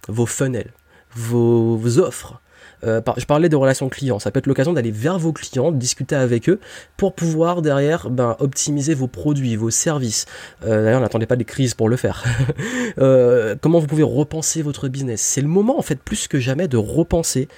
vos 0.08 0.26
funnels, 0.26 0.72
vos, 1.14 2.00
offres? 2.00 2.42
Euh, 2.84 3.02
je 3.18 3.26
parlais 3.26 3.50
de 3.50 3.56
relations 3.56 3.90
clients. 3.90 4.20
Ça 4.20 4.32
peut 4.32 4.38
être 4.38 4.48
l'occasion 4.48 4.72
d'aller 4.72 4.92
vers 4.92 5.20
vos 5.20 5.34
clients, 5.34 5.72
de 5.72 5.78
discuter 5.78 6.16
avec 6.16 6.48
eux 6.48 6.60
pour 6.96 7.14
pouvoir 7.14 7.62
derrière 7.62 8.10
ben, 8.10 8.38
optimiser 8.40 8.94
vos 8.94 9.08
produits, 9.08 9.58
vos 9.58 9.72
services. 9.72 10.26
Euh, 10.64 10.84
d'ailleurs, 10.84 11.02
n'attendez 11.02 11.26
pas 11.26 11.36
des 11.36 11.44
crises 11.44 11.74
pour 11.74 11.90
le 11.90 11.98
faire. 11.98 12.24
comment 13.62 13.80
vous 13.80 13.88
pouvez 13.88 14.04
repenser 14.04 14.62
votre 14.62 14.88
business? 14.88 15.20
C'est 15.22 15.42
le 15.42 15.50
moment 15.50 15.78
en 15.78 15.82
fait 15.82 16.00
plus 16.00 16.30
que 16.30 16.40
jamais 16.40 16.70
de 16.70 16.78
repenser 16.78 17.50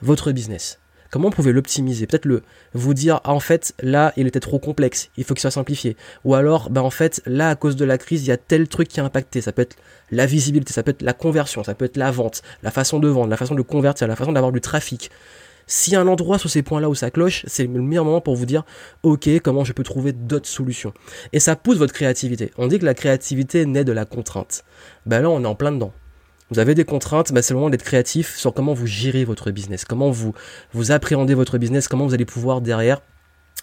votre 0.00 0.32
business. 0.32 0.81
Comment 1.12 1.28
vous 1.28 1.36
pouvez 1.36 1.52
l'optimiser? 1.52 2.06
Peut-être 2.06 2.24
le 2.24 2.42
vous 2.72 2.94
dire 2.94 3.20
ah, 3.24 3.34
en 3.34 3.38
fait 3.38 3.74
là 3.82 4.14
il 4.16 4.26
était 4.26 4.40
trop 4.40 4.58
complexe, 4.58 5.10
il 5.18 5.24
faut 5.24 5.34
qu'il 5.34 5.42
soit 5.42 5.50
simplifié. 5.50 5.94
Ou 6.24 6.34
alors 6.34 6.70
ben 6.70 6.80
en 6.80 6.88
fait 6.88 7.20
là 7.26 7.50
à 7.50 7.54
cause 7.54 7.76
de 7.76 7.84
la 7.84 7.98
crise 7.98 8.24
il 8.24 8.28
y 8.28 8.32
a 8.32 8.38
tel 8.38 8.66
truc 8.66 8.88
qui 8.88 8.98
a 8.98 9.04
impacté. 9.04 9.42
Ça 9.42 9.52
peut 9.52 9.60
être 9.60 9.76
la 10.10 10.24
visibilité, 10.24 10.72
ça 10.72 10.82
peut 10.82 10.92
être 10.92 11.02
la 11.02 11.12
conversion, 11.12 11.62
ça 11.64 11.74
peut 11.74 11.84
être 11.84 11.98
la 11.98 12.10
vente, 12.10 12.40
la 12.62 12.70
façon 12.70 12.98
de 12.98 13.08
vendre, 13.08 13.28
la 13.28 13.36
façon 13.36 13.54
de 13.54 13.60
convertir, 13.60 14.08
la 14.08 14.16
façon 14.16 14.32
d'avoir 14.32 14.52
du 14.52 14.62
trafic. 14.62 15.10
A 15.92 15.98
un 15.98 16.08
endroit 16.08 16.38
sur 16.38 16.48
ces 16.48 16.62
points-là 16.62 16.88
où 16.88 16.94
ça 16.94 17.10
cloche, 17.10 17.44
c'est 17.46 17.64
le 17.64 17.82
meilleur 17.82 18.06
moment 18.06 18.20
pour 18.22 18.34
vous 18.34 18.46
dire, 18.46 18.64
ok, 19.02 19.28
comment 19.42 19.64
je 19.64 19.72
peux 19.72 19.84
trouver 19.84 20.12
d'autres 20.12 20.48
solutions? 20.48 20.92
Et 21.32 21.40
ça 21.40 21.56
pousse 21.56 21.76
votre 21.76 21.94
créativité. 21.94 22.52
On 22.56 22.66
dit 22.66 22.78
que 22.78 22.84
la 22.84 22.94
créativité 22.94 23.64
naît 23.64 23.84
de 23.84 23.92
la 23.92 24.04
contrainte. 24.04 24.64
Ben 25.06 25.20
là, 25.20 25.30
on 25.30 25.42
est 25.44 25.46
en 25.46 25.54
plein 25.54 25.72
dedans. 25.72 25.92
Vous 26.52 26.58
avez 26.58 26.74
des 26.74 26.84
contraintes, 26.84 27.32
bah, 27.32 27.40
c'est 27.40 27.54
le 27.54 27.60
moment 27.60 27.70
d'être 27.70 27.82
créatif 27.82 28.36
sur 28.36 28.52
comment 28.52 28.74
vous 28.74 28.86
gérez 28.86 29.24
votre 29.24 29.50
business, 29.50 29.86
comment 29.86 30.10
vous, 30.10 30.34
vous 30.74 30.92
appréhendez 30.92 31.32
votre 31.32 31.56
business, 31.56 31.88
comment 31.88 32.06
vous 32.06 32.12
allez 32.12 32.26
pouvoir 32.26 32.60
derrière 32.60 33.00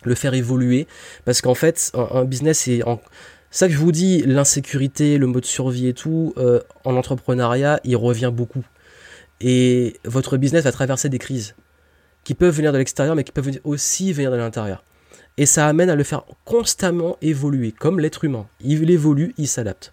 le 0.06 0.16
faire 0.16 0.34
évoluer, 0.34 0.88
parce 1.24 1.42
qu'en 1.42 1.54
fait, 1.54 1.92
un, 1.94 2.26
business 2.26 2.68
est 2.68 2.82
en... 2.88 3.00
Ça 3.52 3.68
que 3.68 3.74
je 3.74 3.78
vous 3.78 3.92
dis, 3.92 4.24
l'insécurité, 4.26 5.20
le 5.20 5.28
mode 5.28 5.46
survie 5.46 5.88
et 5.88 5.94
tout, 5.94 6.34
euh, 6.38 6.62
en 6.84 6.96
entrepreneuriat, 6.96 7.80
il 7.84 7.96
revient 7.96 8.32
beaucoup. 8.34 8.66
Et 9.40 9.98
votre 10.06 10.38
business 10.38 10.64
va 10.64 10.72
traverser 10.72 11.10
des 11.10 11.20
crises 11.20 11.54
qui 12.24 12.34
peuvent 12.34 12.56
venir 12.56 12.74
de 12.74 12.80
l'extérieur, 12.80 13.16
mais 13.16 13.24
qui 13.24 13.32
peuvent 13.32 13.52
aussi 13.66 14.14
venir 14.14 14.32
de 14.32 14.38
l'intérieur. 14.38 14.84
Et 15.38 15.46
ça 15.46 15.68
amène 15.68 15.92
à 15.92 15.96
le 15.96 16.04
faire 16.04 16.24
constamment 16.44 17.18
évoluer, 17.22 17.72
comme 17.72 18.00
l'être 18.00 18.24
humain. 18.24 18.48
Il 18.62 18.90
évolue, 18.90 19.36
il 19.38 19.48
s'adapte. 19.48 19.92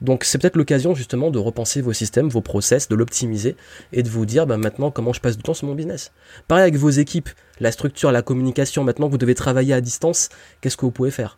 Donc 0.00 0.24
c'est 0.24 0.38
peut-être 0.38 0.56
l'occasion 0.56 0.94
justement 0.94 1.30
de 1.30 1.38
repenser 1.38 1.80
vos 1.80 1.92
systèmes, 1.92 2.28
vos 2.28 2.40
process, 2.40 2.88
de 2.88 2.94
l'optimiser 2.94 3.56
et 3.92 4.02
de 4.02 4.08
vous 4.08 4.26
dire 4.26 4.46
bah, 4.46 4.56
maintenant 4.56 4.90
comment 4.90 5.12
je 5.12 5.20
passe 5.20 5.36
du 5.36 5.42
temps 5.42 5.54
sur 5.54 5.66
mon 5.66 5.74
business. 5.74 6.12
Pareil 6.46 6.62
avec 6.62 6.76
vos 6.76 6.90
équipes, 6.90 7.30
la 7.60 7.72
structure, 7.72 8.12
la 8.12 8.22
communication, 8.22 8.84
maintenant 8.84 9.06
que 9.06 9.12
vous 9.12 9.18
devez 9.18 9.34
travailler 9.34 9.74
à 9.74 9.80
distance, 9.80 10.28
qu'est-ce 10.60 10.76
que 10.76 10.84
vous 10.86 10.92
pouvez 10.92 11.10
faire? 11.10 11.36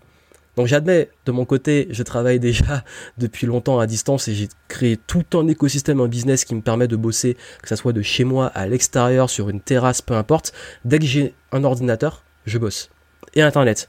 Donc 0.56 0.66
j'admets, 0.66 1.08
de 1.26 1.32
mon 1.32 1.44
côté, 1.44 1.88
je 1.90 2.02
travaille 2.02 2.40
déjà 2.40 2.84
depuis 3.18 3.46
longtemps 3.46 3.78
à 3.78 3.86
distance 3.86 4.28
et 4.28 4.34
j'ai 4.34 4.48
créé 4.68 4.96
tout 4.98 5.24
un 5.34 5.48
écosystème, 5.48 6.00
un 6.00 6.08
business 6.08 6.44
qui 6.44 6.54
me 6.54 6.60
permet 6.60 6.88
de 6.88 6.96
bosser, 6.96 7.36
que 7.62 7.68
ce 7.68 7.76
soit 7.76 7.92
de 7.92 8.02
chez 8.02 8.24
moi, 8.24 8.46
à 8.48 8.66
l'extérieur, 8.66 9.30
sur 9.30 9.48
une 9.48 9.60
terrasse, 9.60 10.02
peu 10.02 10.14
importe. 10.14 10.52
Dès 10.84 10.98
que 10.98 11.06
j'ai 11.06 11.34
un 11.52 11.64
ordinateur, 11.64 12.24
je 12.46 12.58
bosse. 12.58 12.90
Et 13.34 13.42
Internet. 13.42 13.88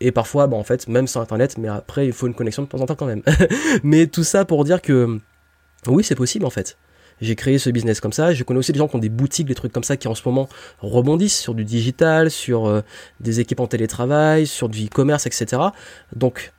Et 0.00 0.10
parfois, 0.10 0.46
bah, 0.46 0.56
en 0.56 0.64
fait, 0.64 0.88
même 0.88 1.06
sans 1.06 1.20
Internet, 1.20 1.56
mais 1.58 1.68
après, 1.68 2.06
il 2.06 2.12
faut 2.12 2.26
une 2.26 2.34
connexion 2.34 2.62
de 2.62 2.68
temps 2.68 2.80
en 2.80 2.86
temps 2.86 2.96
quand 2.96 3.06
même. 3.06 3.22
mais 3.82 4.06
tout 4.06 4.24
ça 4.24 4.44
pour 4.44 4.64
dire 4.64 4.82
que 4.82 5.20
oui, 5.86 6.04
c'est 6.04 6.14
possible 6.14 6.44
en 6.44 6.50
fait. 6.50 6.76
J'ai 7.20 7.36
créé 7.36 7.58
ce 7.58 7.70
business 7.70 8.00
comme 8.00 8.12
ça. 8.12 8.34
Je 8.34 8.42
connais 8.42 8.58
aussi 8.58 8.72
des 8.72 8.78
gens 8.78 8.88
qui 8.88 8.96
ont 8.96 9.00
des 9.00 9.08
boutiques, 9.08 9.46
des 9.46 9.54
trucs 9.54 9.72
comme 9.72 9.84
ça, 9.84 9.96
qui 9.96 10.08
en 10.08 10.14
ce 10.14 10.22
moment 10.26 10.48
rebondissent 10.80 11.38
sur 11.38 11.54
du 11.54 11.64
digital, 11.64 12.30
sur 12.30 12.66
euh, 12.66 12.80
des 13.20 13.40
équipes 13.40 13.60
en 13.60 13.66
télétravail, 13.66 14.46
sur 14.46 14.68
du 14.68 14.86
e-commerce, 14.86 15.26
etc. 15.26 15.62
Donc, 16.14 16.52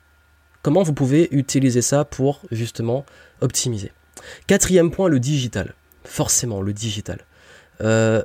comment 0.62 0.82
vous 0.82 0.94
pouvez 0.94 1.28
utiliser 1.30 1.82
ça 1.82 2.04
pour 2.04 2.40
justement 2.50 3.04
optimiser? 3.42 3.92
Quatrième 4.46 4.90
point, 4.90 5.08
le 5.08 5.20
digital. 5.20 5.74
Forcément, 6.04 6.62
le 6.62 6.72
digital. 6.72 7.18
Euh, 7.82 8.22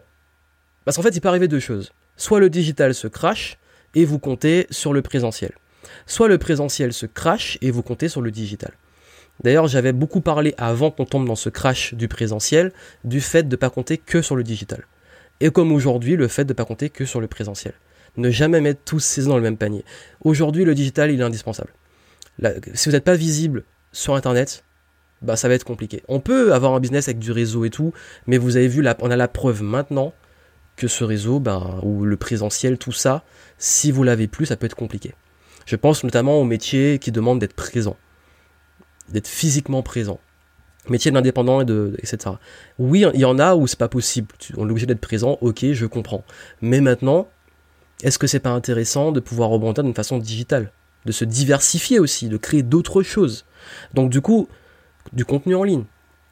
parce 0.86 0.96
qu'en 0.98 1.04
fait, 1.04 1.16
il 1.16 1.22
peut 1.22 1.30
arriver 1.30 1.50
deux 1.50 1.60
choses. 1.60 1.92
Soit 2.16 2.40
le 2.40 2.50
digital 2.50 2.94
se 2.96 3.08
crache, 3.08 3.58
et 3.96 4.06
vous 4.06 4.20
comptez 4.20 4.68
sur 4.70 4.94
le 4.94 5.02
présentiel. 5.02 5.52
Soit 6.06 6.28
le 6.28 6.38
présentiel 6.38 6.94
se 6.94 7.06
crache 7.06 7.58
et 7.62 7.72
vous 7.72 7.84
comptez 7.84 8.08
sur 8.08 8.22
le 8.22 8.32
digital. 8.32 8.72
D'ailleurs, 9.44 9.68
j'avais 9.68 9.94
beaucoup 9.94 10.22
parlé 10.22 10.54
avant 10.58 10.92
qu'on 10.92 11.06
tombe 11.06 11.28
dans 11.28 11.36
ce 11.36 11.50
crash 11.50 11.94
du 11.94 12.08
présentiel, 12.08 12.72
du 13.04 13.22
fait 13.22 13.44
de 13.44 13.50
ne 13.50 13.56
pas 13.56 13.70
compter 13.70 13.98
que 13.98 14.22
sur 14.22 14.36
le 14.36 14.44
digital. 14.44 14.86
Et 15.40 15.50
comme 15.50 15.72
aujourd'hui, 15.72 16.16
le 16.16 16.28
fait 16.28 16.46
de 16.46 16.54
ne 16.54 16.56
pas 16.56 16.66
compter 16.66 16.90
que 16.90 17.06
sur 17.06 17.20
le 17.20 17.28
présentiel. 17.28 17.74
Ne 18.18 18.30
jamais 18.30 18.62
mettre 18.62 18.82
tous 18.84 19.00
ces 19.00 19.24
dans 19.24 19.38
le 19.38 19.42
même 19.42 19.58
panier. 19.58 19.84
Aujourd'hui, 20.24 20.66
le 20.66 20.76
digital, 20.76 21.12
il 21.12 21.20
est 21.20 21.24
indispensable. 21.24 21.74
si 22.74 22.90
vous 22.90 22.94
n'êtes 22.94 23.04
pas 23.04 23.16
visible 23.16 23.64
sur 23.92 24.14
Internet, 24.16 24.64
bah, 25.22 25.36
ça 25.36 25.48
va 25.48 25.56
être 25.56 25.64
compliqué. 25.64 26.04
On 26.08 26.20
peut 26.20 26.54
avoir 26.54 26.74
un 26.74 26.80
business 26.80 27.08
avec 27.08 27.20
du 27.20 27.32
réseau 27.32 27.66
et 27.66 27.70
tout, 27.70 27.94
mais 28.28 28.38
vous 28.38 28.58
avez 28.58 28.68
vu, 28.68 28.86
on 29.00 29.12
a 29.12 29.16
la 29.16 29.28
preuve 29.28 29.64
maintenant 29.64 30.14
que 30.82 30.88
ce 30.88 31.04
réseau, 31.04 31.40
ben, 31.40 31.80
ou 31.84 32.06
le 32.06 32.18
présentiel, 32.18 32.80
tout 32.80 32.92
ça, 32.92 33.24
si 33.60 33.92
vous 33.92 34.02
l'avez 34.02 34.28
plus, 34.28 34.48
ça 34.48 34.56
peut 34.56 34.66
être 34.66 34.76
compliqué. 34.76 35.14
Je 35.68 35.76
pense 35.76 36.04
notamment 36.04 36.42
aux 36.42 36.44
métiers 36.44 36.98
qui 36.98 37.12
demandent 37.12 37.38
d'être 37.38 37.54
présent, 37.54 37.98
d'être 39.10 39.28
physiquement 39.28 39.84
présent. 39.84 40.20
Métier 40.90 41.12
d'indépendant 41.12 41.62
et 41.62 41.66
de, 41.66 41.96
etc. 42.00 42.36
Oui, 42.80 43.06
il 43.14 43.20
y 43.20 43.26
en 43.26 43.38
a 43.38 43.54
où 43.54 43.68
c'est 43.68 43.78
pas 43.78 43.90
possible. 43.90 44.30
On 44.58 44.68
est 44.68 44.72
obligé 44.72 44.88
d'être 44.88 45.00
présent, 45.00 45.38
ok, 45.42 45.66
je 45.72 45.86
comprends. 45.86 46.24
Mais 46.62 46.82
maintenant, 46.82 47.28
est-ce 48.02 48.18
que 48.18 48.26
c'est 48.26 48.40
pas 48.40 48.50
intéressant 48.50 49.12
de 49.12 49.20
pouvoir 49.20 49.50
rebondir 49.50 49.84
d'une 49.84 49.94
façon 49.94 50.18
digitale? 50.18 50.72
De 51.06 51.12
se 51.12 51.26
diversifier 51.26 52.00
aussi, 52.00 52.28
de 52.28 52.38
créer 52.38 52.64
d'autres 52.64 53.04
choses. 53.04 53.46
Donc 53.94 54.10
du 54.10 54.22
coup, 54.22 54.48
du 55.14 55.26
contenu 55.26 55.54
en 55.54 55.64
ligne. 55.64 55.84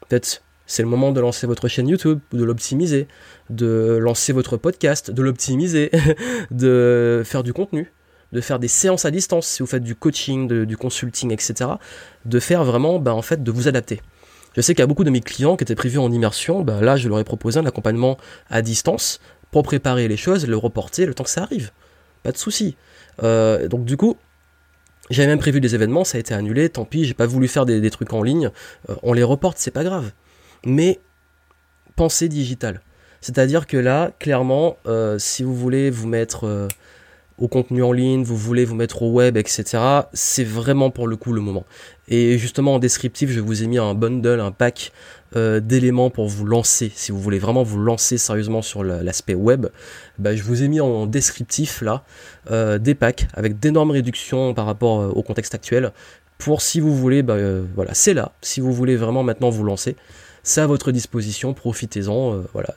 Peut-être 0.08 0.42
c'est 0.70 0.84
le 0.84 0.88
moment 0.88 1.10
de 1.10 1.20
lancer 1.20 1.48
votre 1.48 1.66
chaîne 1.66 1.88
YouTube, 1.88 2.20
de 2.32 2.44
l'optimiser, 2.44 3.08
de 3.50 3.98
lancer 4.00 4.32
votre 4.32 4.56
podcast, 4.56 5.10
de 5.10 5.20
l'optimiser, 5.20 5.90
de 6.52 7.22
faire 7.24 7.42
du 7.42 7.52
contenu, 7.52 7.92
de 8.30 8.40
faire 8.40 8.60
des 8.60 8.68
séances 8.68 9.04
à 9.04 9.10
distance 9.10 9.48
si 9.48 9.64
vous 9.64 9.66
faites 9.66 9.82
du 9.82 9.96
coaching, 9.96 10.64
du 10.64 10.76
consulting, 10.76 11.32
etc. 11.32 11.70
De 12.24 12.38
faire 12.38 12.62
vraiment, 12.62 13.00
bah, 13.00 13.12
en 13.12 13.20
fait, 13.20 13.42
de 13.42 13.50
vous 13.50 13.66
adapter. 13.66 14.00
Je 14.54 14.60
sais 14.60 14.72
qu'il 14.72 14.78
y 14.78 14.84
a 14.84 14.86
beaucoup 14.86 15.02
de 15.02 15.10
mes 15.10 15.20
clients 15.20 15.56
qui 15.56 15.64
étaient 15.64 15.74
prévus 15.74 15.98
en 15.98 16.12
immersion, 16.12 16.62
bah, 16.62 16.80
là 16.80 16.96
je 16.96 17.08
leur 17.08 17.18
ai 17.18 17.24
proposé 17.24 17.58
un 17.58 17.66
accompagnement 17.66 18.16
à 18.48 18.62
distance 18.62 19.20
pour 19.50 19.64
préparer 19.64 20.06
les 20.06 20.16
choses, 20.16 20.46
le 20.46 20.56
reporter 20.56 21.04
le 21.04 21.14
temps 21.14 21.24
que 21.24 21.30
ça 21.30 21.42
arrive. 21.42 21.72
Pas 22.22 22.30
de 22.30 22.38
souci. 22.38 22.76
Euh, 23.24 23.66
donc 23.66 23.84
du 23.84 23.96
coup, 23.96 24.16
j'avais 25.10 25.26
même 25.26 25.40
prévu 25.40 25.60
des 25.60 25.74
événements, 25.74 26.04
ça 26.04 26.16
a 26.16 26.20
été 26.20 26.32
annulé, 26.32 26.68
tant 26.68 26.84
pis, 26.84 27.06
j'ai 27.06 27.14
pas 27.14 27.26
voulu 27.26 27.48
faire 27.48 27.66
des, 27.66 27.90
trucs 27.90 28.12
en 28.12 28.22
ligne, 28.22 28.50
euh, 28.88 28.94
on 29.02 29.12
les 29.12 29.24
reporte, 29.24 29.58
c'est 29.58 29.72
pas 29.72 29.82
grave 29.82 30.12
mais 30.64 31.00
pensée 31.96 32.28
digitale. 32.28 32.80
C'est-à-dire 33.20 33.66
que 33.66 33.76
là, 33.76 34.12
clairement, 34.18 34.76
euh, 34.86 35.18
si 35.18 35.42
vous 35.42 35.54
voulez 35.54 35.90
vous 35.90 36.08
mettre 36.08 36.46
euh, 36.46 36.68
au 37.38 37.48
contenu 37.48 37.82
en 37.82 37.92
ligne, 37.92 38.22
vous 38.22 38.36
voulez 38.36 38.64
vous 38.64 38.74
mettre 38.74 39.02
au 39.02 39.12
web, 39.12 39.36
etc., 39.36 39.78
c'est 40.14 40.44
vraiment 40.44 40.90
pour 40.90 41.06
le 41.06 41.16
coup 41.16 41.32
le 41.32 41.42
moment. 41.42 41.64
Et 42.08 42.38
justement, 42.38 42.74
en 42.74 42.78
descriptif, 42.78 43.30
je 43.30 43.40
vous 43.40 43.62
ai 43.62 43.66
mis 43.66 43.78
un 43.78 43.94
bundle, 43.94 44.40
un 44.40 44.52
pack 44.52 44.92
euh, 45.36 45.60
d'éléments 45.60 46.08
pour 46.08 46.28
vous 46.28 46.46
lancer. 46.46 46.90
Si 46.94 47.12
vous 47.12 47.20
voulez 47.20 47.38
vraiment 47.38 47.62
vous 47.62 47.78
lancer 47.78 48.16
sérieusement 48.16 48.62
sur 48.62 48.82
l'aspect 48.82 49.34
web, 49.34 49.66
bah, 50.18 50.34
je 50.34 50.42
vous 50.42 50.62
ai 50.62 50.68
mis 50.68 50.80
en 50.80 51.06
descriptif 51.06 51.82
là 51.82 52.04
des 52.78 52.94
packs 52.94 53.28
avec 53.34 53.58
d'énormes 53.60 53.90
réductions 53.90 54.54
par 54.54 54.66
rapport 54.66 55.16
au 55.16 55.22
contexte 55.22 55.54
actuel. 55.54 55.92
Pour 56.38 56.62
si 56.62 56.80
vous 56.80 56.96
voulez, 56.96 57.22
bah, 57.22 57.36
voilà, 57.74 57.92
c'est 57.94 58.14
là. 58.14 58.32
Si 58.40 58.60
vous 58.60 58.72
voulez 58.72 58.96
vraiment 58.96 59.22
maintenant 59.22 59.50
vous 59.50 59.62
lancer 59.62 59.94
c'est 60.42 60.60
à 60.60 60.66
votre 60.66 60.92
disposition, 60.92 61.54
profitez-en. 61.54 62.34
Euh, 62.34 62.42
voilà, 62.52 62.74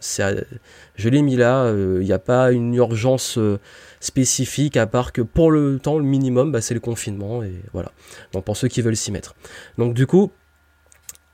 je 0.95 1.09
l'ai 1.09 1.21
mis 1.21 1.35
là. 1.35 1.69
Il 1.69 1.75
euh, 1.75 2.03
n'y 2.03 2.11
a 2.11 2.19
pas 2.19 2.51
une 2.51 2.73
urgence 2.73 3.37
euh, 3.37 3.59
spécifique 3.99 4.77
à 4.77 4.85
part 4.85 5.13
que 5.13 5.21
pour 5.21 5.51
le 5.51 5.79
temps, 5.79 5.97
le 5.97 6.03
minimum, 6.03 6.51
bah, 6.51 6.61
c'est 6.61 6.73
le 6.73 6.79
confinement 6.79 7.43
et 7.43 7.53
voilà. 7.71 7.91
Donc 8.33 8.43
pour 8.43 8.57
ceux 8.57 8.67
qui 8.67 8.81
veulent 8.81 8.97
s'y 8.97 9.11
mettre. 9.11 9.35
Donc 9.77 9.93
du 9.93 10.07
coup, 10.07 10.31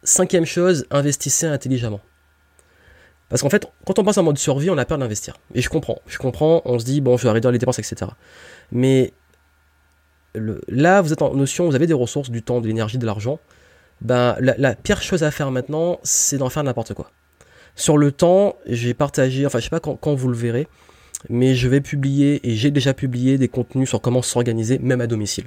cinquième 0.03 0.45
chose, 0.45 0.85
investissez 0.91 1.47
intelligemment. 1.47 2.01
Parce 3.29 3.43
qu'en 3.43 3.49
fait, 3.49 3.67
quand 3.85 3.99
on 3.99 4.03
passe 4.03 4.17
en 4.17 4.23
mode 4.23 4.39
survie, 4.39 4.69
on 4.71 4.77
a 4.77 4.85
peur 4.85 4.97
d'investir. 4.97 5.35
Et 5.53 5.61
je 5.61 5.69
comprends, 5.69 5.99
je 6.07 6.17
comprends, 6.17 6.63
on 6.65 6.79
se 6.79 6.85
dit, 6.85 6.99
bon, 6.99 7.15
je 7.15 7.23
vais 7.23 7.31
réduire 7.31 7.51
les 7.51 7.59
dépenses, 7.59 7.77
etc. 7.77 8.11
Mais 8.71 9.13
là, 10.67 11.01
vous 11.01 11.13
êtes 11.13 11.21
en 11.21 11.35
notion, 11.35 11.67
vous 11.67 11.75
avez 11.75 11.85
des 11.85 11.93
ressources, 11.93 12.31
du 12.31 12.41
temps, 12.41 12.59
de 12.59 12.67
l'énergie, 12.67 12.97
de 12.97 13.05
l'argent 13.05 13.39
ben, 14.01 14.35
la, 14.39 14.75
pire 14.75 15.01
chose 15.01 15.23
à 15.23 15.31
faire 15.31 15.51
maintenant, 15.51 15.99
c'est 16.03 16.37
d'en 16.37 16.49
faire 16.49 16.63
n'importe 16.63 16.93
quoi. 16.93 17.11
Sur 17.75 17.97
le 17.97 18.11
temps, 18.11 18.55
j'ai 18.65 18.93
partagé, 18.93 19.45
enfin 19.45 19.59
je 19.59 19.65
sais 19.65 19.69
pas 19.69 19.79
quand, 19.79 20.13
vous 20.13 20.27
le 20.27 20.37
verrez, 20.37 20.67
mais 21.29 21.55
je 21.55 21.67
vais 21.67 21.81
publier, 21.81 22.39
et 22.49 22.55
j'ai 22.55 22.71
déjà 22.71 22.93
publié 22.93 23.37
des 23.37 23.47
contenus 23.47 23.89
sur 23.89 24.01
comment 24.01 24.21
s'organiser, 24.21 24.79
même 24.79 25.01
à 25.01 25.07
domicile. 25.07 25.45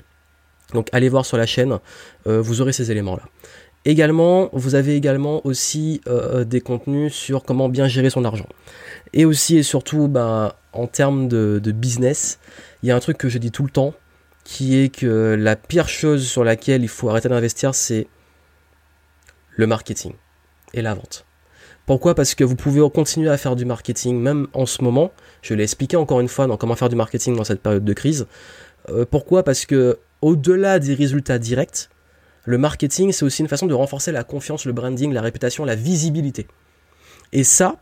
Donc 0.75 0.89
allez 0.93 1.09
voir 1.09 1.27
sur 1.27 1.37
la 1.37 1.47
chaîne, 1.47 1.79
euh, 2.27 2.41
vous 2.41 2.61
aurez 2.61 2.73
ces 2.73 2.91
éléments-là. 2.91 3.25
Également, 3.85 4.49
vous 4.53 4.77
avez 4.77 4.95
également 4.95 5.45
aussi 5.45 6.01
euh, 6.07 6.45
des 6.45 6.61
contenus 6.61 7.13
sur 7.13 7.43
comment 7.43 7.69
bien 7.69 7.89
gérer 7.89 8.11
son 8.11 8.25
argent. 8.25 8.47
Et 9.13 9.25
aussi 9.25 9.57
et 9.57 9.63
surtout, 9.63 10.09
ben, 10.09 10.53
en 10.73 10.87
termes 10.87 11.27
de 11.29 11.73
business, 11.73 12.39
il 12.83 12.89
y 12.89 12.93
a 12.93 12.97
un 12.97 13.01
truc 13.01 13.19
que 13.19 13.29
je 13.29 13.39
dis 13.39 13.51
tout 13.51 13.65
le 13.65 13.71
temps, 13.71 13.95
qui 14.45 14.79
est 14.79 14.89
que 14.89 15.37
la 15.39 15.57
pire 15.57 15.89
chose 15.89 16.27
sur 16.27 16.45
laquelle 16.45 16.83
il 16.83 16.89
faut 16.89 17.09
arrêter 17.09 17.29
d'investir, 17.29 17.75
c'est 17.75 18.07
le 19.57 19.67
marketing 19.67 20.15
et 20.75 20.83
la 20.83 20.95
vente. 20.95 21.25
Pourquoi? 21.87 22.15
Parce 22.15 22.35
que 22.35 22.45
vous 22.45 22.55
pouvez 22.55 22.81
continuer 22.91 23.29
à 23.29 23.37
faire 23.37 23.57
du 23.57 23.65
marketing 23.65 24.19
même 24.19 24.47
en 24.53 24.67
ce 24.67 24.83
moment. 24.83 25.13
Je 25.43 25.55
l'ai 25.55 25.65
expliqué 25.65 25.97
encore 25.97 26.21
une 26.21 26.29
fois 26.29 26.47
dans 26.47 26.57
comment 26.57 26.77
faire 26.77 26.89
du 26.89 26.97
marketing 26.97 27.37
dans 27.37 27.45
cette 27.45 27.61
période 27.61 27.85
de 27.85 27.93
crise. 27.93 28.27
Euh, 28.89 29.05
pourquoi? 29.05 29.43
Parce 29.43 29.67
que 29.67 29.99
au-delà 30.21 30.79
des 30.79 30.95
résultats 30.95 31.39
directs, 31.39 31.89
le 32.45 32.59
marketing 32.59 33.13
c'est 33.13 33.25
aussi 33.25 33.43
une 33.43 33.49
façon 33.49 33.67
de 33.67 33.75
renforcer 33.75 34.13
la 34.13 34.25
confiance, 34.25 34.65
le 34.65 34.73
branding, 34.73 35.13
la 35.13 35.23
réputation, 35.23 35.65
la 35.65 35.75
visibilité. 35.75 36.47
Et 37.33 37.45
ça, 37.45 37.77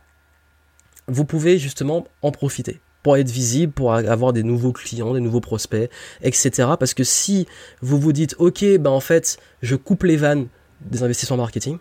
vous 1.07 1.25
pouvez 1.25 1.57
justement 1.57 2.07
en 2.21 2.31
profiter 2.31 2.79
pour 3.03 3.17
être 3.17 3.29
visible, 3.29 3.73
pour 3.73 3.93
avoir 3.93 4.31
des 4.31 4.43
nouveaux 4.43 4.71
clients, 4.71 5.13
des 5.13 5.19
nouveaux 5.19 5.41
prospects, 5.41 5.89
etc. 6.21 6.69
Parce 6.79 6.93
que 6.93 7.03
si 7.03 7.47
vous 7.81 7.99
vous 7.99 8.13
dites, 8.13 8.35
ok, 8.37 8.63
ben 8.79 8.91
en 8.91 8.99
fait, 8.99 9.39
je 9.61 9.75
coupe 9.75 10.03
les 10.03 10.17
vannes 10.17 10.47
des 10.81 11.03
investissements 11.03 11.37
marketing, 11.37 11.77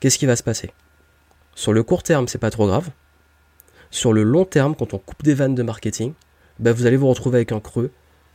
qu'est-ce 0.00 0.18
qui 0.18 0.26
va 0.26 0.36
se 0.36 0.42
passer? 0.42 0.72
Sur 1.54 1.72
le 1.72 1.82
court 1.82 2.02
terme, 2.02 2.28
c'est 2.28 2.38
pas 2.38 2.50
trop 2.50 2.66
grave. 2.66 2.90
Sur 3.90 4.12
le 4.12 4.22
long 4.22 4.44
terme, 4.44 4.74
quand 4.76 4.94
on 4.94 4.98
coupe 4.98 5.22
des 5.22 5.34
vannes 5.34 5.54
de 5.54 5.62
marketing, 5.62 6.12
ben 6.58 6.72
vous 6.72 6.86
allez 6.86 6.96
vous 6.96 7.08
retrouver 7.08 7.38
avec 7.38 7.52
un 7.52 7.60
creux 7.60 7.90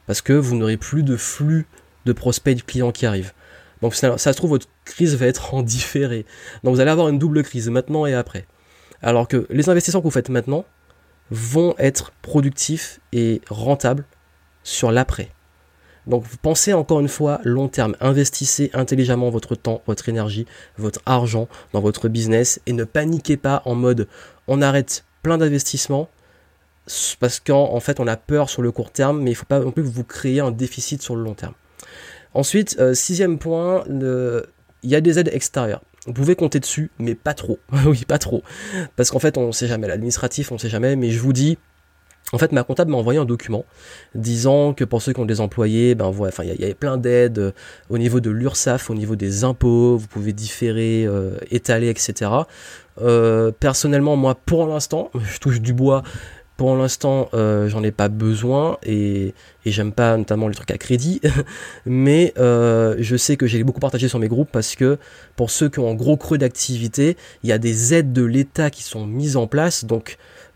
parce 0.07 0.21
que 0.21 0.33
vous 0.33 0.55
n'aurez 0.55 0.77
plus 0.77 1.03
de 1.03 1.15
flux 1.15 1.67
de 2.05 2.13
prospects 2.13 2.57
de 2.57 2.61
clients 2.61 2.91
qui 2.91 3.05
arrivent. 3.05 3.33
Donc 3.81 3.95
ça, 3.95 4.17
ça, 4.17 4.33
se 4.33 4.37
trouve, 4.37 4.51
votre 4.51 4.67
crise 4.85 5.15
va 5.15 5.27
être 5.27 5.53
en 5.53 5.61
différé. 5.61 6.25
Donc 6.63 6.75
vous 6.75 6.81
allez 6.81 6.91
avoir 6.91 7.09
une 7.09 7.19
double 7.19 7.43
crise, 7.43 7.69
maintenant 7.69 8.05
et 8.05 8.13
après. 8.13 8.45
Alors 9.01 9.27
que 9.27 9.45
les 9.49 9.69
investissements 9.69 10.01
que 10.01 10.05
vous 10.05 10.11
faites 10.11 10.29
maintenant, 10.29 10.65
vont 11.31 11.73
être 11.77 12.11
productifs 12.21 12.99
et 13.11 13.41
rentables 13.49 14.05
sur 14.63 14.91
l'après. 14.91 15.32
Donc 16.07 16.25
pensez 16.41 16.73
encore 16.73 16.99
une 16.99 17.07
fois 17.07 17.39
long 17.43 17.67
terme, 17.67 17.95
investissez 18.01 18.69
intelligemment 18.73 19.29
votre 19.29 19.55
temps, 19.55 19.81
votre 19.87 20.09
énergie, 20.09 20.45
votre 20.77 21.01
argent 21.05 21.47
dans 21.71 21.81
votre 21.81 22.09
business 22.09 22.59
et 22.65 22.73
ne 22.73 22.83
paniquez 22.83 23.37
pas 23.37 23.61
en 23.65 23.75
mode 23.75 24.07
on 24.47 24.61
arrête 24.61 25.05
plein 25.21 25.37
d'investissements 25.37 26.09
parce 27.19 27.39
qu'en 27.39 27.79
fait 27.79 27.99
on 27.99 28.07
a 28.07 28.17
peur 28.17 28.49
sur 28.49 28.61
le 28.61 28.71
court 28.71 28.91
terme 28.91 29.19
mais 29.19 29.31
il 29.31 29.33
ne 29.33 29.37
faut 29.37 29.45
pas 29.45 29.59
non 29.59 29.71
plus 29.71 29.83
que 29.83 29.87
vous 29.87 30.03
créez 30.03 30.41
un 30.41 30.51
déficit 30.51 31.01
sur 31.01 31.15
le 31.15 31.23
long 31.23 31.33
terme. 31.33 31.53
Ensuite, 32.33 32.77
euh, 32.79 32.93
sixième 32.93 33.37
point, 33.37 33.83
il 33.87 34.89
y 34.89 34.95
a 34.95 35.01
des 35.01 35.19
aides 35.19 35.29
extérieures. 35.31 35.81
Vous 36.05 36.13
pouvez 36.13 36.35
compter 36.35 36.59
dessus, 36.59 36.91
mais 36.99 37.15
pas 37.15 37.33
trop. 37.33 37.59
oui, 37.85 38.03
pas 38.05 38.17
trop. 38.17 38.43
Parce 38.95 39.11
qu'en 39.11 39.19
fait, 39.19 39.37
on 39.37 39.47
ne 39.47 39.51
sait 39.51 39.67
jamais. 39.67 39.87
L'administratif, 39.87 40.51
on 40.51 40.55
ne 40.55 40.59
sait 40.59 40.69
jamais. 40.69 40.95
Mais 40.95 41.11
je 41.11 41.19
vous 41.19 41.31
dis, 41.31 41.57
en 42.31 42.37
fait, 42.37 42.51
ma 42.51 42.63
comptable 42.63 42.91
m'a 42.91 42.97
envoyé 42.97 43.19
un 43.19 43.25
document 43.25 43.65
disant 44.15 44.73
que 44.73 44.83
pour 44.83 45.01
ceux 45.01 45.13
qui 45.13 45.19
ont 45.19 45.25
des 45.25 45.41
employés, 45.41 45.93
ben 45.93 46.09
voilà, 46.09 46.33
enfin, 46.33 46.43
il 46.43 46.59
y, 46.59 46.63
avait 46.63 46.73
plein 46.73 46.97
d'aides 46.97 47.39
euh, 47.39 47.51
au 47.89 47.97
niveau 47.97 48.19
de 48.19 48.31
l'URSSAF, 48.31 48.89
au 48.89 48.95
niveau 48.95 49.15
des 49.15 49.43
impôts, 49.43 49.97
vous 49.97 50.07
pouvez 50.07 50.33
différer, 50.33 51.05
euh, 51.05 51.37
étaler, 51.51 51.89
etc. 51.89 52.31
Euh, 53.01 53.51
personnellement, 53.51 54.15
moi, 54.15 54.35
pour 54.35 54.65
l'instant, 54.67 55.11
je 55.19 55.37
touche 55.39 55.61
du 55.61 55.73
bois. 55.73 56.03
Pour 56.55 56.75
l'instant, 56.77 57.29
j'en 57.33 57.83
ai 57.83 57.91
pas 57.91 58.09
besoin 58.09 58.77
et, 58.83 59.33
j'aime 59.65 59.91
pas 59.91 60.15
notamment 60.15 60.47
les 60.47 60.53
trucs 60.53 60.69
à 60.69 60.77
crédit, 60.77 61.19
mais 61.87 62.31
je 62.37 63.15
sais 63.17 63.37
que 63.37 63.47
j'ai 63.47 63.63
beaucoup 63.63 63.79
partagé 63.79 64.07
sur 64.07 64.19
mes 64.19 64.27
groupes 64.27 64.49
parce 64.51 64.75
que 64.75 64.99
pour 65.35 65.49
ceux 65.49 65.67
qui 65.67 65.79
ont 65.79 65.89
un 65.89 65.95
gros 65.95 66.15
creux 66.15 66.37
d'activité, 66.37 67.17
il 67.41 67.49
y 67.49 67.51
a 67.51 67.57
des 67.57 67.95
aides 67.95 68.13
de 68.13 68.23
l'État 68.23 68.69
qui 68.69 68.83
sont 68.83 69.07
mises 69.07 69.35
en 69.35 69.47
place, 69.47 69.83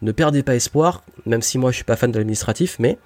ne 0.01 0.11
perdez 0.11 0.43
pas 0.43 0.55
espoir, 0.55 1.03
même 1.25 1.41
si 1.41 1.57
moi 1.57 1.71
je 1.71 1.77
suis 1.77 1.85
pas 1.85 1.95
fan 1.95 2.11
de 2.11 2.17
l'administratif, 2.17 2.77
mais 2.79 2.97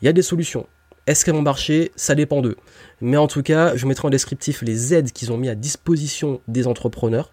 il 0.00 0.06
y 0.06 0.08
a 0.08 0.12
des 0.12 0.22
solutions. 0.22 0.66
Est-ce 1.08 1.24
qu'elles 1.24 1.34
vont 1.34 1.42
marcher 1.42 1.90
Ça 1.96 2.14
dépend 2.14 2.42
d'eux. 2.42 2.56
Mais 3.00 3.16
en 3.16 3.26
tout 3.26 3.42
cas, 3.42 3.74
je 3.74 3.86
mettrai 3.86 4.06
en 4.06 4.10
descriptif 4.10 4.62
les 4.62 4.94
aides 4.94 5.10
qu'ils 5.10 5.32
ont 5.32 5.36
mis 5.36 5.48
à 5.48 5.56
disposition 5.56 6.40
des 6.46 6.68
entrepreneurs. 6.68 7.32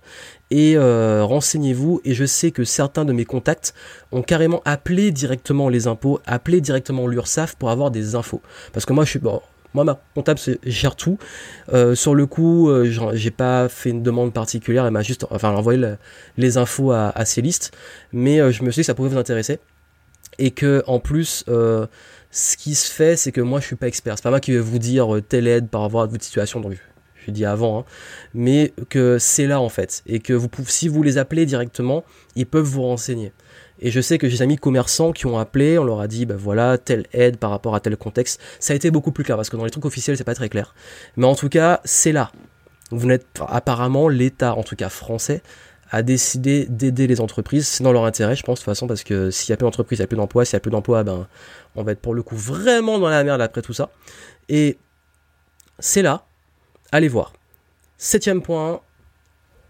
Et 0.50 0.76
euh, 0.76 1.24
renseignez-vous. 1.24 2.02
Et 2.04 2.16
je 2.16 2.26
sais 2.26 2.50
que 2.50 2.64
certains 2.64 3.06
de 3.06 3.14
mes 3.14 3.26
contacts 3.26 3.76
ont 4.12 4.24
carrément 4.24 4.64
appelé 4.66 5.12
directement 5.12 5.70
les 5.70 5.86
impôts, 5.86 6.20
appelé 6.26 6.62
directement 6.62 7.06
l'URSSAF 7.06 7.56
pour 7.58 7.70
avoir 7.70 7.92
des 7.92 8.16
infos. 8.16 8.42
Parce 8.74 8.88
que 8.88 8.94
moi, 8.94 9.06
je 9.06 9.12
suis... 9.12 9.20
Bon, 9.20 9.40
moi, 9.74 9.84
ma 9.84 10.02
comptable 10.16 10.40
gère 10.66 10.96
tout. 10.96 11.18
Euh, 11.74 11.96
sur 11.96 12.16
le 12.16 12.26
coup, 12.26 12.70
euh, 12.70 12.92
j'ai 13.14 13.32
pas 13.32 13.70
fait 13.70 13.92
une 13.92 14.04
demande 14.04 14.34
particulière. 14.34 14.86
Elle 14.86 14.92
m'a 14.92 15.04
juste, 15.04 15.26
enfin, 15.30 15.52
envoyé 15.52 15.96
les 16.38 16.58
infos 16.58 16.92
à, 16.92 17.10
à 17.10 17.26
ces 17.26 17.42
listes. 17.42 17.72
Mais 18.12 18.40
euh, 18.40 18.52
je 18.52 18.64
me 18.64 18.72
suis 18.72 18.82
dit 18.82 18.84
que 18.84 18.88
ça 18.88 18.96
pouvait 18.96 19.10
vous 19.10 19.18
intéresser 19.18 19.60
et 20.38 20.52
que 20.52 20.84
en 20.88 21.00
plus, 21.00 21.44
ce 21.48 22.58
qui 22.58 22.76
se 22.76 22.92
fait, 22.92 23.16
c'est 23.16 23.32
que 23.32 23.42
moi, 23.42 23.60
je 23.60 23.66
suis 23.66 23.76
pas 23.76 23.88
expert. 23.88 24.16
C'est 24.18 24.24
pas 24.24 24.30
moi 24.30 24.40
qui 24.40 24.52
vais 24.52 24.60
vous 24.60 24.80
dire 24.80 25.20
telle 25.28 25.48
aide 25.48 25.68
par 25.70 25.82
rapport 25.82 26.02
à 26.02 26.06
votre 26.06 26.24
situation. 26.24 26.60
Donc, 26.62 26.74
je 26.74 26.80
dit 27.32 27.46
avant, 27.46 27.80
hein. 27.80 27.86
mais 28.34 28.74
que 28.90 29.18
c'est 29.20 29.48
là 29.48 29.62
en 29.62 29.70
fait, 29.70 30.04
et 30.06 30.20
que 30.20 30.34
vous 30.34 30.48
pouvez, 30.48 30.70
si 30.70 30.88
vous 30.88 31.04
les 31.04 31.18
appelez 31.18 31.46
directement, 31.46 32.04
ils 32.36 32.46
peuvent 32.46 32.64
vous 32.64 32.84
renseigner. 32.84 33.32
Et 33.82 33.92
je 33.92 34.02
sais 34.02 34.18
que 34.18 34.28
j'ai 34.28 34.38
des 34.38 34.42
amis 34.42 34.58
commerçants 34.58 35.12
qui 35.12 35.26
ont 35.26 35.38
appelé, 35.38 35.80
on 35.80 35.84
leur 35.84 36.02
a 36.02 36.08
dit, 36.08 36.26
ben 36.26 36.36
voilà, 36.36 36.78
telle 36.78 37.06
aide 37.14 37.38
par 37.38 37.50
rapport 37.50 37.76
à 37.76 37.80
tel 37.80 37.96
contexte. 37.98 38.42
Ça 38.60 38.74
a 38.74 38.76
été 38.76 38.92
beaucoup 38.92 39.12
plus 39.12 39.24
clair 39.24 39.38
parce 39.38 39.50
que 39.50 39.58
dans 39.58 39.64
les 39.64 39.72
trucs 39.72 39.86
officiels, 39.86 40.18
c'est 40.18 40.24
pas 40.24 40.36
très 40.36 40.50
clair. 40.50 40.76
Mais 41.16 41.26
en 41.26 41.36
tout 41.36 41.50
cas, 41.50 41.80
c'est 41.86 42.12
là. 42.12 42.32
Vous 42.92 43.08
n'êtes 43.08 43.40
apparemment 43.48 44.10
l'État, 44.10 44.56
en 44.56 44.64
tout 44.64 44.76
cas 44.76 44.90
français, 44.90 45.42
a 45.92 46.04
décidé 46.04 46.66
d'aider 46.68 47.08
les 47.08 47.22
entreprises. 47.22 47.68
C'est 47.68 47.84
dans 47.84 47.92
leur 47.94 48.06
intérêt, 48.06 48.36
je 48.36 48.44
pense, 48.44 48.60
de 48.60 48.64
toute 48.64 48.66
façon, 48.66 48.88
parce 48.88 49.04
que 49.04 49.32
s'il 49.32 49.52
y 49.52 49.54
a 49.54 49.58
plus 49.58 49.66
d'entreprises, 49.66 50.00
il 50.00 50.02
y 50.02 50.04
a 50.04 50.08
plus 50.08 50.18
d'emplois. 50.18 50.46
S'il 50.46 50.54
y 50.54 50.58
a 50.58 50.60
plus 50.60 50.72
d'emplois, 50.72 51.04
ben, 51.04 51.28
on 51.76 51.84
va 51.84 51.94
être 51.94 52.02
pour 52.02 52.14
le 52.14 52.22
coup 52.22 52.36
vraiment 52.36 53.00
dans 53.00 53.10
la 53.10 53.24
merde 53.24 53.42
après 53.42 53.62
tout 53.62 53.74
ça. 53.74 53.90
Et 54.50 54.78
c'est 55.80 56.02
là. 56.02 56.26
Allez 56.92 57.08
voir. 57.08 57.34
Septième 57.98 58.42
point, 58.42 58.82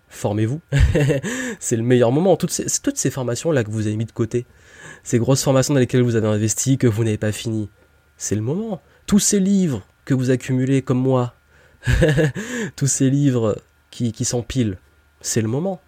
formez-vous. 0.09 0.61
c'est 1.59 1.75
le 1.75 1.83
meilleur 1.83 2.11
moment. 2.11 2.35
Toutes 2.35 2.51
ces, 2.51 3.09
formations-là 3.09 3.63
que 3.63 3.71
vous 3.71 3.87
avez 3.87 3.95
mis 3.95 4.05
de 4.05 4.11
côté, 4.11 4.45
ces 5.03 5.19
grosses 5.19 5.43
formations 5.43 5.73
dans 5.73 5.79
lesquelles 5.79 6.01
vous 6.01 6.15
avez 6.15 6.27
investi, 6.27 6.77
que 6.77 6.87
vous 6.87 7.03
n'avez 7.03 7.17
pas 7.17 7.31
fini, 7.31 7.69
c'est 8.17 8.35
le 8.35 8.41
moment. 8.41 8.81
Tous 9.05 9.19
ces 9.19 9.39
livres 9.39 9.83
que 10.05 10.13
vous 10.13 10.31
accumulez 10.31 10.81
comme 10.81 10.99
moi, 10.99 11.33
tous 12.75 12.87
ces 12.87 13.09
livres 13.09 13.61
qui, 13.91 14.11
qui 14.11 14.25
s'empilent, 14.25 14.77
c'est 15.21 15.41
le 15.41 15.47
moment. 15.47 15.81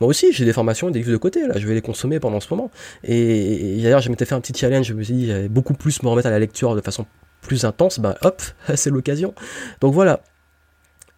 Moi 0.00 0.08
aussi, 0.08 0.32
j'ai 0.32 0.44
des 0.44 0.52
formations, 0.52 0.90
des 0.90 1.00
livres 1.00 1.10
de 1.10 1.16
côté, 1.16 1.46
là, 1.46 1.54
je 1.58 1.66
vais 1.66 1.74
les 1.74 1.82
consommer 1.82 2.20
pendant 2.20 2.38
ce 2.40 2.46
moment. 2.50 2.70
Et, 3.02 3.80
d'ailleurs, 3.82 4.00
je 4.00 4.10
m'étais 4.10 4.24
fait 4.24 4.34
un 4.34 4.40
petit 4.40 4.56
challenge, 4.56 4.86
je 4.86 4.94
me 4.94 5.02
suis 5.02 5.14
dit, 5.14 5.26
j'allais 5.26 5.48
beaucoup 5.48 5.74
plus 5.74 6.02
me 6.02 6.08
remettre 6.08 6.28
à 6.28 6.30
la 6.30 6.38
lecture 6.38 6.76
de 6.76 6.80
façon 6.80 7.06
plus 7.40 7.64
intense, 7.64 7.98
ben 7.98 8.14
hop, 8.22 8.42
c'est 8.74 8.90
l'occasion. 8.90 9.34
Donc 9.80 9.94
voilà, 9.94 10.20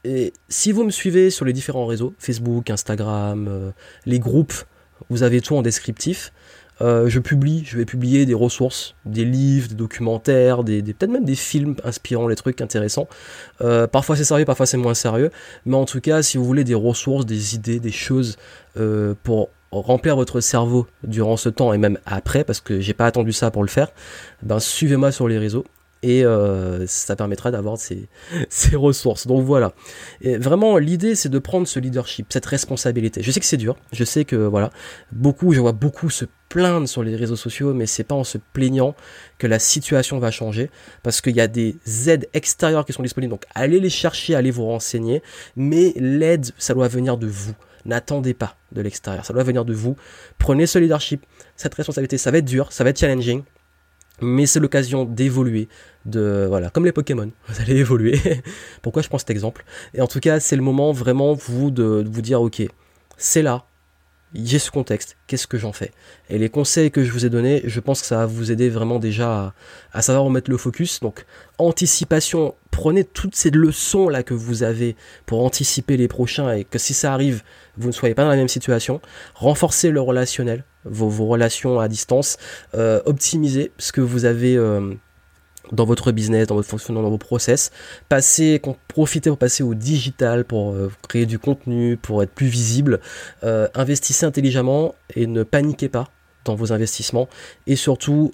et 0.04 0.32
si 0.48 0.72
vous 0.72 0.84
me 0.84 0.90
suivez 0.90 1.30
sur 1.30 1.44
les 1.44 1.52
différents 1.52 1.86
réseaux, 1.86 2.14
Facebook, 2.18 2.70
Instagram, 2.70 3.46
euh, 3.48 3.70
les 4.06 4.18
groupes, 4.18 4.54
vous 5.10 5.22
avez 5.22 5.40
tout 5.40 5.56
en 5.56 5.62
descriptif. 5.62 6.32
Euh, 6.82 7.10
je 7.10 7.18
publie, 7.18 7.62
je 7.66 7.76
vais 7.76 7.84
publier 7.84 8.24
des 8.24 8.32
ressources, 8.32 8.94
des 9.04 9.26
livres, 9.26 9.68
des 9.68 9.74
documentaires, 9.74 10.64
des, 10.64 10.82
peut-être 10.82 11.10
même 11.10 11.26
des 11.26 11.34
films 11.34 11.76
inspirants, 11.84 12.26
les 12.26 12.36
trucs 12.36 12.62
intéressants. 12.62 13.06
Euh, 13.60 13.86
parfois 13.86 14.16
c'est 14.16 14.24
sérieux, 14.24 14.46
parfois 14.46 14.64
c'est 14.64 14.78
moins 14.78 14.94
sérieux. 14.94 15.30
Mais 15.66 15.76
en 15.76 15.84
tout 15.84 16.00
cas, 16.00 16.22
si 16.22 16.38
vous 16.38 16.44
voulez 16.46 16.64
des 16.64 16.74
ressources, 16.74 17.26
des 17.26 17.54
idées, 17.54 17.80
des 17.80 17.92
choses 17.92 18.36
pour 19.24 19.50
remplir 19.72 20.16
votre 20.16 20.40
cerveau 20.40 20.86
durant 21.04 21.36
ce 21.36 21.50
temps 21.50 21.74
et 21.74 21.78
même 21.78 21.98
après, 22.06 22.44
parce 22.44 22.60
que 22.60 22.80
j'ai 22.80 22.94
pas 22.94 23.04
attendu 23.04 23.32
ça 23.32 23.50
pour 23.50 23.62
le 23.62 23.68
faire, 23.68 23.88
ben 24.42 24.58
suivez-moi 24.58 25.12
sur 25.12 25.28
les 25.28 25.38
réseaux 25.38 25.64
et 26.02 26.24
euh, 26.24 26.86
ça 26.86 27.16
permettra 27.16 27.50
d'avoir 27.50 27.78
ces, 27.78 28.08
ces, 28.48 28.76
ressources. 28.76 29.26
Donc 29.26 29.44
voilà. 29.44 29.72
Et 30.20 30.38
vraiment, 30.38 30.78
l'idée, 30.78 31.14
c'est 31.14 31.28
de 31.28 31.38
prendre 31.38 31.66
ce 31.66 31.78
leadership, 31.78 32.26
cette 32.30 32.46
responsabilité. 32.46 33.22
Je 33.22 33.30
sais 33.30 33.40
que 33.40 33.46
c'est 33.46 33.56
dur. 33.56 33.76
Je 33.92 34.04
sais 34.04 34.24
que 34.24 34.36
voilà, 34.36 34.70
beaucoup, 35.12 35.52
je 35.52 35.60
vois 35.60 35.72
beaucoup 35.72 36.10
se 36.10 36.24
plaindre 36.48 36.88
sur 36.88 37.02
les 37.02 37.16
réseaux 37.16 37.36
sociaux, 37.36 37.72
mais 37.74 37.86
c'est 37.86 38.04
pas 38.04 38.14
en 38.14 38.24
se 38.24 38.36
plaignant 38.36 38.94
que 39.38 39.46
la 39.46 39.58
situation 39.58 40.18
va 40.18 40.30
changer, 40.30 40.70
parce 41.02 41.20
qu'il 41.20 41.36
y 41.36 41.40
a 41.40 41.46
des 41.46 41.76
aides 42.08 42.28
extérieures 42.34 42.84
qui 42.84 42.92
sont 42.92 43.02
disponibles. 43.02 43.30
Donc 43.30 43.44
allez 43.54 43.78
les 43.78 43.90
chercher, 43.90 44.34
allez 44.34 44.50
vous 44.50 44.66
renseigner, 44.66 45.22
mais 45.54 45.92
l'aide, 45.96 46.46
ça 46.58 46.74
doit 46.74 46.88
venir 46.88 47.16
de 47.16 47.28
vous. 47.28 47.54
N'attendez 47.86 48.34
pas 48.34 48.56
de 48.72 48.82
l'extérieur, 48.82 49.24
ça 49.24 49.32
doit 49.32 49.44
venir 49.44 49.64
de 49.64 49.72
vous. 49.72 49.96
Prenez 50.38 50.66
ce 50.66 50.78
leadership, 50.78 51.24
cette 51.56 51.74
responsabilité. 51.74 52.18
Ça 52.18 52.30
va 52.30 52.38
être 52.38 52.44
dur, 52.44 52.72
ça 52.72 52.84
va 52.84 52.90
être 52.90 52.98
challenging, 52.98 53.42
mais 54.20 54.46
c'est 54.46 54.60
l'occasion 54.60 55.04
d'évoluer, 55.04 55.68
de 56.06 56.46
voilà, 56.48 56.70
comme 56.70 56.84
les 56.84 56.92
Pokémon, 56.92 57.30
vous 57.48 57.60
allez 57.60 57.76
évoluer. 57.76 58.18
Pourquoi 58.82 59.02
je 59.02 59.08
prends 59.08 59.18
cet 59.18 59.30
exemple? 59.30 59.64
Et 59.94 60.00
en 60.00 60.06
tout 60.06 60.20
cas, 60.20 60.40
c'est 60.40 60.56
le 60.56 60.62
moment 60.62 60.92
vraiment 60.92 61.34
vous 61.34 61.70
de, 61.70 62.04
vous 62.10 62.22
dire 62.22 62.40
ok, 62.40 62.62
c'est 63.16 63.42
là, 63.42 63.64
j'ai 64.34 64.60
ce 64.60 64.70
contexte, 64.70 65.16
qu'est-ce 65.26 65.46
que 65.46 65.58
j'en 65.58 65.72
fais? 65.72 65.90
Et 66.28 66.38
les 66.38 66.48
conseils 66.48 66.90
que 66.90 67.02
je 67.02 67.10
vous 67.10 67.26
ai 67.26 67.30
donnés, 67.30 67.62
je 67.64 67.80
pense 67.80 68.00
que 68.00 68.06
ça 68.06 68.18
va 68.18 68.26
vous 68.26 68.52
aider 68.52 68.68
vraiment 68.68 68.98
déjà 68.98 69.54
à, 69.92 70.02
savoir 70.02 70.24
remettre 70.24 70.50
le 70.50 70.56
focus. 70.56 71.00
Donc 71.00 71.26
anticipation, 71.58 72.54
prenez 72.70 73.04
toutes 73.04 73.34
ces 73.34 73.50
leçons 73.50 74.08
là 74.08 74.22
que 74.22 74.34
vous 74.34 74.62
avez 74.62 74.94
pour 75.26 75.44
anticiper 75.44 75.96
les 75.96 76.06
prochains 76.06 76.52
et 76.52 76.64
que 76.64 76.78
si 76.78 76.94
ça 76.94 77.12
arrive, 77.12 77.42
vous 77.76 77.88
ne 77.88 77.92
soyez 77.92 78.14
pas 78.14 78.22
dans 78.22 78.30
la 78.30 78.36
même 78.36 78.48
situation. 78.48 79.00
Renforcez 79.34 79.90
le 79.90 80.00
relationnel, 80.00 80.64
vos, 80.84 81.26
relations 81.26 81.80
à 81.80 81.88
distance, 81.88 82.36
euh, 82.74 83.00
optimisez 83.04 83.72
ce 83.78 83.92
que 83.92 84.00
vous 84.00 84.24
avez 84.24 84.56
euh, 84.56 84.94
dans 85.72 85.84
votre 85.84 86.12
business, 86.12 86.46
dans 86.46 86.54
votre 86.54 86.68
fonctionnement, 86.68 87.02
dans 87.02 87.10
vos 87.10 87.18
process. 87.18 87.70
Passez, 88.08 88.60
profitez 88.88 89.30
pour 89.30 89.38
passer 89.38 89.62
au 89.62 89.74
digital, 89.74 90.44
pour 90.44 90.72
euh, 90.72 90.90
créer 91.08 91.26
du 91.26 91.38
contenu, 91.38 91.96
pour 91.96 92.22
être 92.22 92.32
plus 92.32 92.48
visible. 92.48 93.00
investissez 93.42 94.26
intelligemment 94.26 94.94
et 95.14 95.26
ne 95.26 95.42
paniquez 95.42 95.88
pas 95.88 96.08
dans 96.44 96.54
vos 96.54 96.72
investissements. 96.72 97.28
Et 97.66 97.76
surtout, 97.76 98.32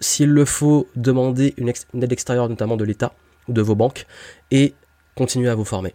s'il 0.00 0.30
le 0.30 0.44
faut, 0.44 0.88
demandez 0.96 1.54
une, 1.56 1.72
une 1.94 2.02
aide 2.02 2.12
extérieure, 2.12 2.48
notamment 2.48 2.76
de 2.76 2.84
l'État 2.84 3.14
ou 3.48 3.52
de 3.52 3.62
vos 3.62 3.74
banques, 3.74 4.06
et 4.50 4.74
continuez 5.16 5.48
à 5.48 5.54
vous 5.54 5.64
former. 5.64 5.94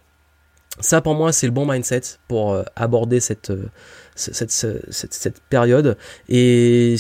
Ça, 0.80 1.02
pour 1.02 1.16
moi, 1.16 1.32
c'est 1.32 1.48
le 1.48 1.52
bon 1.52 1.66
mindset 1.66 2.02
pour 2.28 2.54
euh, 2.54 2.64
aborder 2.76 3.20
cette, 3.20 3.50
euh, 3.50 3.70
cette, 4.18 5.42
période. 5.50 5.98
Et, 6.30 6.96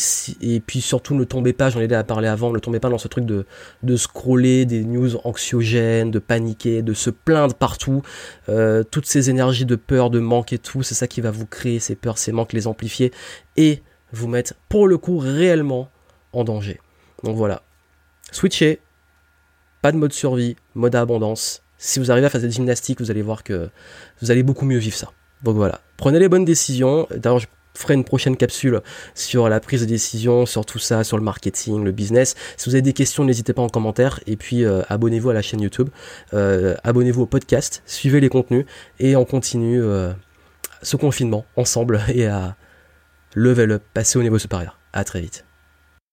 puis 0.65 0.81
surtout, 0.81 1.15
ne 1.15 1.23
tombez 1.23 1.53
pas, 1.53 1.69
j'en 1.69 1.79
ai 1.79 1.87
déjà 1.87 2.03
parlé 2.03 2.27
avant, 2.27 2.51
ne 2.51 2.59
tombez 2.59 2.79
pas 2.79 2.89
dans 2.89 2.97
ce 2.97 3.07
truc 3.07 3.25
de, 3.25 3.45
de 3.83 3.97
scroller 3.97 4.65
des 4.65 4.83
news 4.83 5.17
anxiogènes, 5.25 6.11
de 6.11 6.19
paniquer, 6.19 6.81
de 6.81 6.93
se 6.93 7.09
plaindre 7.09 7.55
partout. 7.55 8.01
Euh, 8.49 8.83
toutes 8.83 9.05
ces 9.05 9.29
énergies 9.29 9.65
de 9.65 9.75
peur, 9.75 10.09
de 10.09 10.19
manque 10.19 10.53
et 10.53 10.59
tout, 10.59 10.83
c'est 10.83 10.95
ça 10.95 11.07
qui 11.07 11.21
va 11.21 11.31
vous 11.31 11.45
créer 11.45 11.79
ces 11.79 11.95
peurs, 11.95 12.17
ces 12.17 12.31
manques, 12.31 12.53
les 12.53 12.67
amplifier 12.67 13.11
et 13.57 13.81
vous 14.13 14.27
mettre, 14.27 14.53
pour 14.69 14.87
le 14.87 14.97
coup, 14.97 15.17
réellement 15.17 15.89
en 16.33 16.43
danger. 16.43 16.79
Donc 17.23 17.35
voilà. 17.35 17.63
Switchez. 18.31 18.79
Pas 19.81 19.91
de 19.91 19.97
mode 19.97 20.11
survie, 20.11 20.55
mode 20.73 20.95
abondance 20.95 21.61
si 21.77 21.99
vous 21.99 22.11
arrivez 22.11 22.27
à 22.27 22.29
faire 22.29 22.41
cette 22.41 22.51
gymnastique, 22.51 22.99
vous 22.99 23.11
allez 23.11 23.21
voir 23.21 23.43
que 23.43 23.69
vous 24.21 24.31
allez 24.31 24.43
beaucoup 24.43 24.65
mieux 24.65 24.79
vivre 24.79 24.95
ça. 24.95 25.11
Donc 25.43 25.55
voilà, 25.55 25.81
prenez 25.97 26.19
les 26.19 26.29
bonnes 26.29 26.45
décisions. 26.45 27.07
D'ailleurs, 27.15 27.41
ferai 27.73 27.93
une 27.93 28.03
prochaine 28.03 28.35
capsule 28.35 28.81
sur 29.13 29.49
la 29.49 29.59
prise 29.59 29.81
de 29.81 29.85
décision, 29.85 30.47
sur 30.47 30.65
tout 30.65 30.79
ça, 30.79 31.03
sur 31.03 31.15
le 31.15 31.23
marketing, 31.23 31.83
le 31.83 31.91
business. 31.91 32.35
Si 32.57 32.69
vous 32.69 32.75
avez 32.75 32.81
des 32.81 32.93
questions, 32.93 33.23
n'hésitez 33.23 33.53
pas 33.53 33.61
en 33.61 33.69
commentaire. 33.69 34.19
Et 34.25 34.35
puis 34.35 34.65
euh, 34.65 34.81
abonnez-vous 34.89 35.29
à 35.29 35.33
la 35.33 35.43
chaîne 35.43 35.61
YouTube, 35.61 35.89
euh, 36.33 36.75
abonnez-vous 36.83 37.23
au 37.23 37.27
podcast, 37.27 37.83
suivez 37.85 38.19
les 38.19 38.29
contenus 38.29 38.65
et 38.99 39.15
on 39.15 39.25
continue 39.25 39.81
ce 40.81 40.97
confinement 40.97 41.45
ensemble 41.55 42.01
et 42.13 42.25
à 42.25 42.55
level 43.35 43.73
up, 43.73 43.83
passer 43.93 44.17
au 44.17 44.23
niveau 44.23 44.39
supérieur. 44.39 44.79
À 44.93 45.03
très 45.03 45.21
vite. 45.21 45.46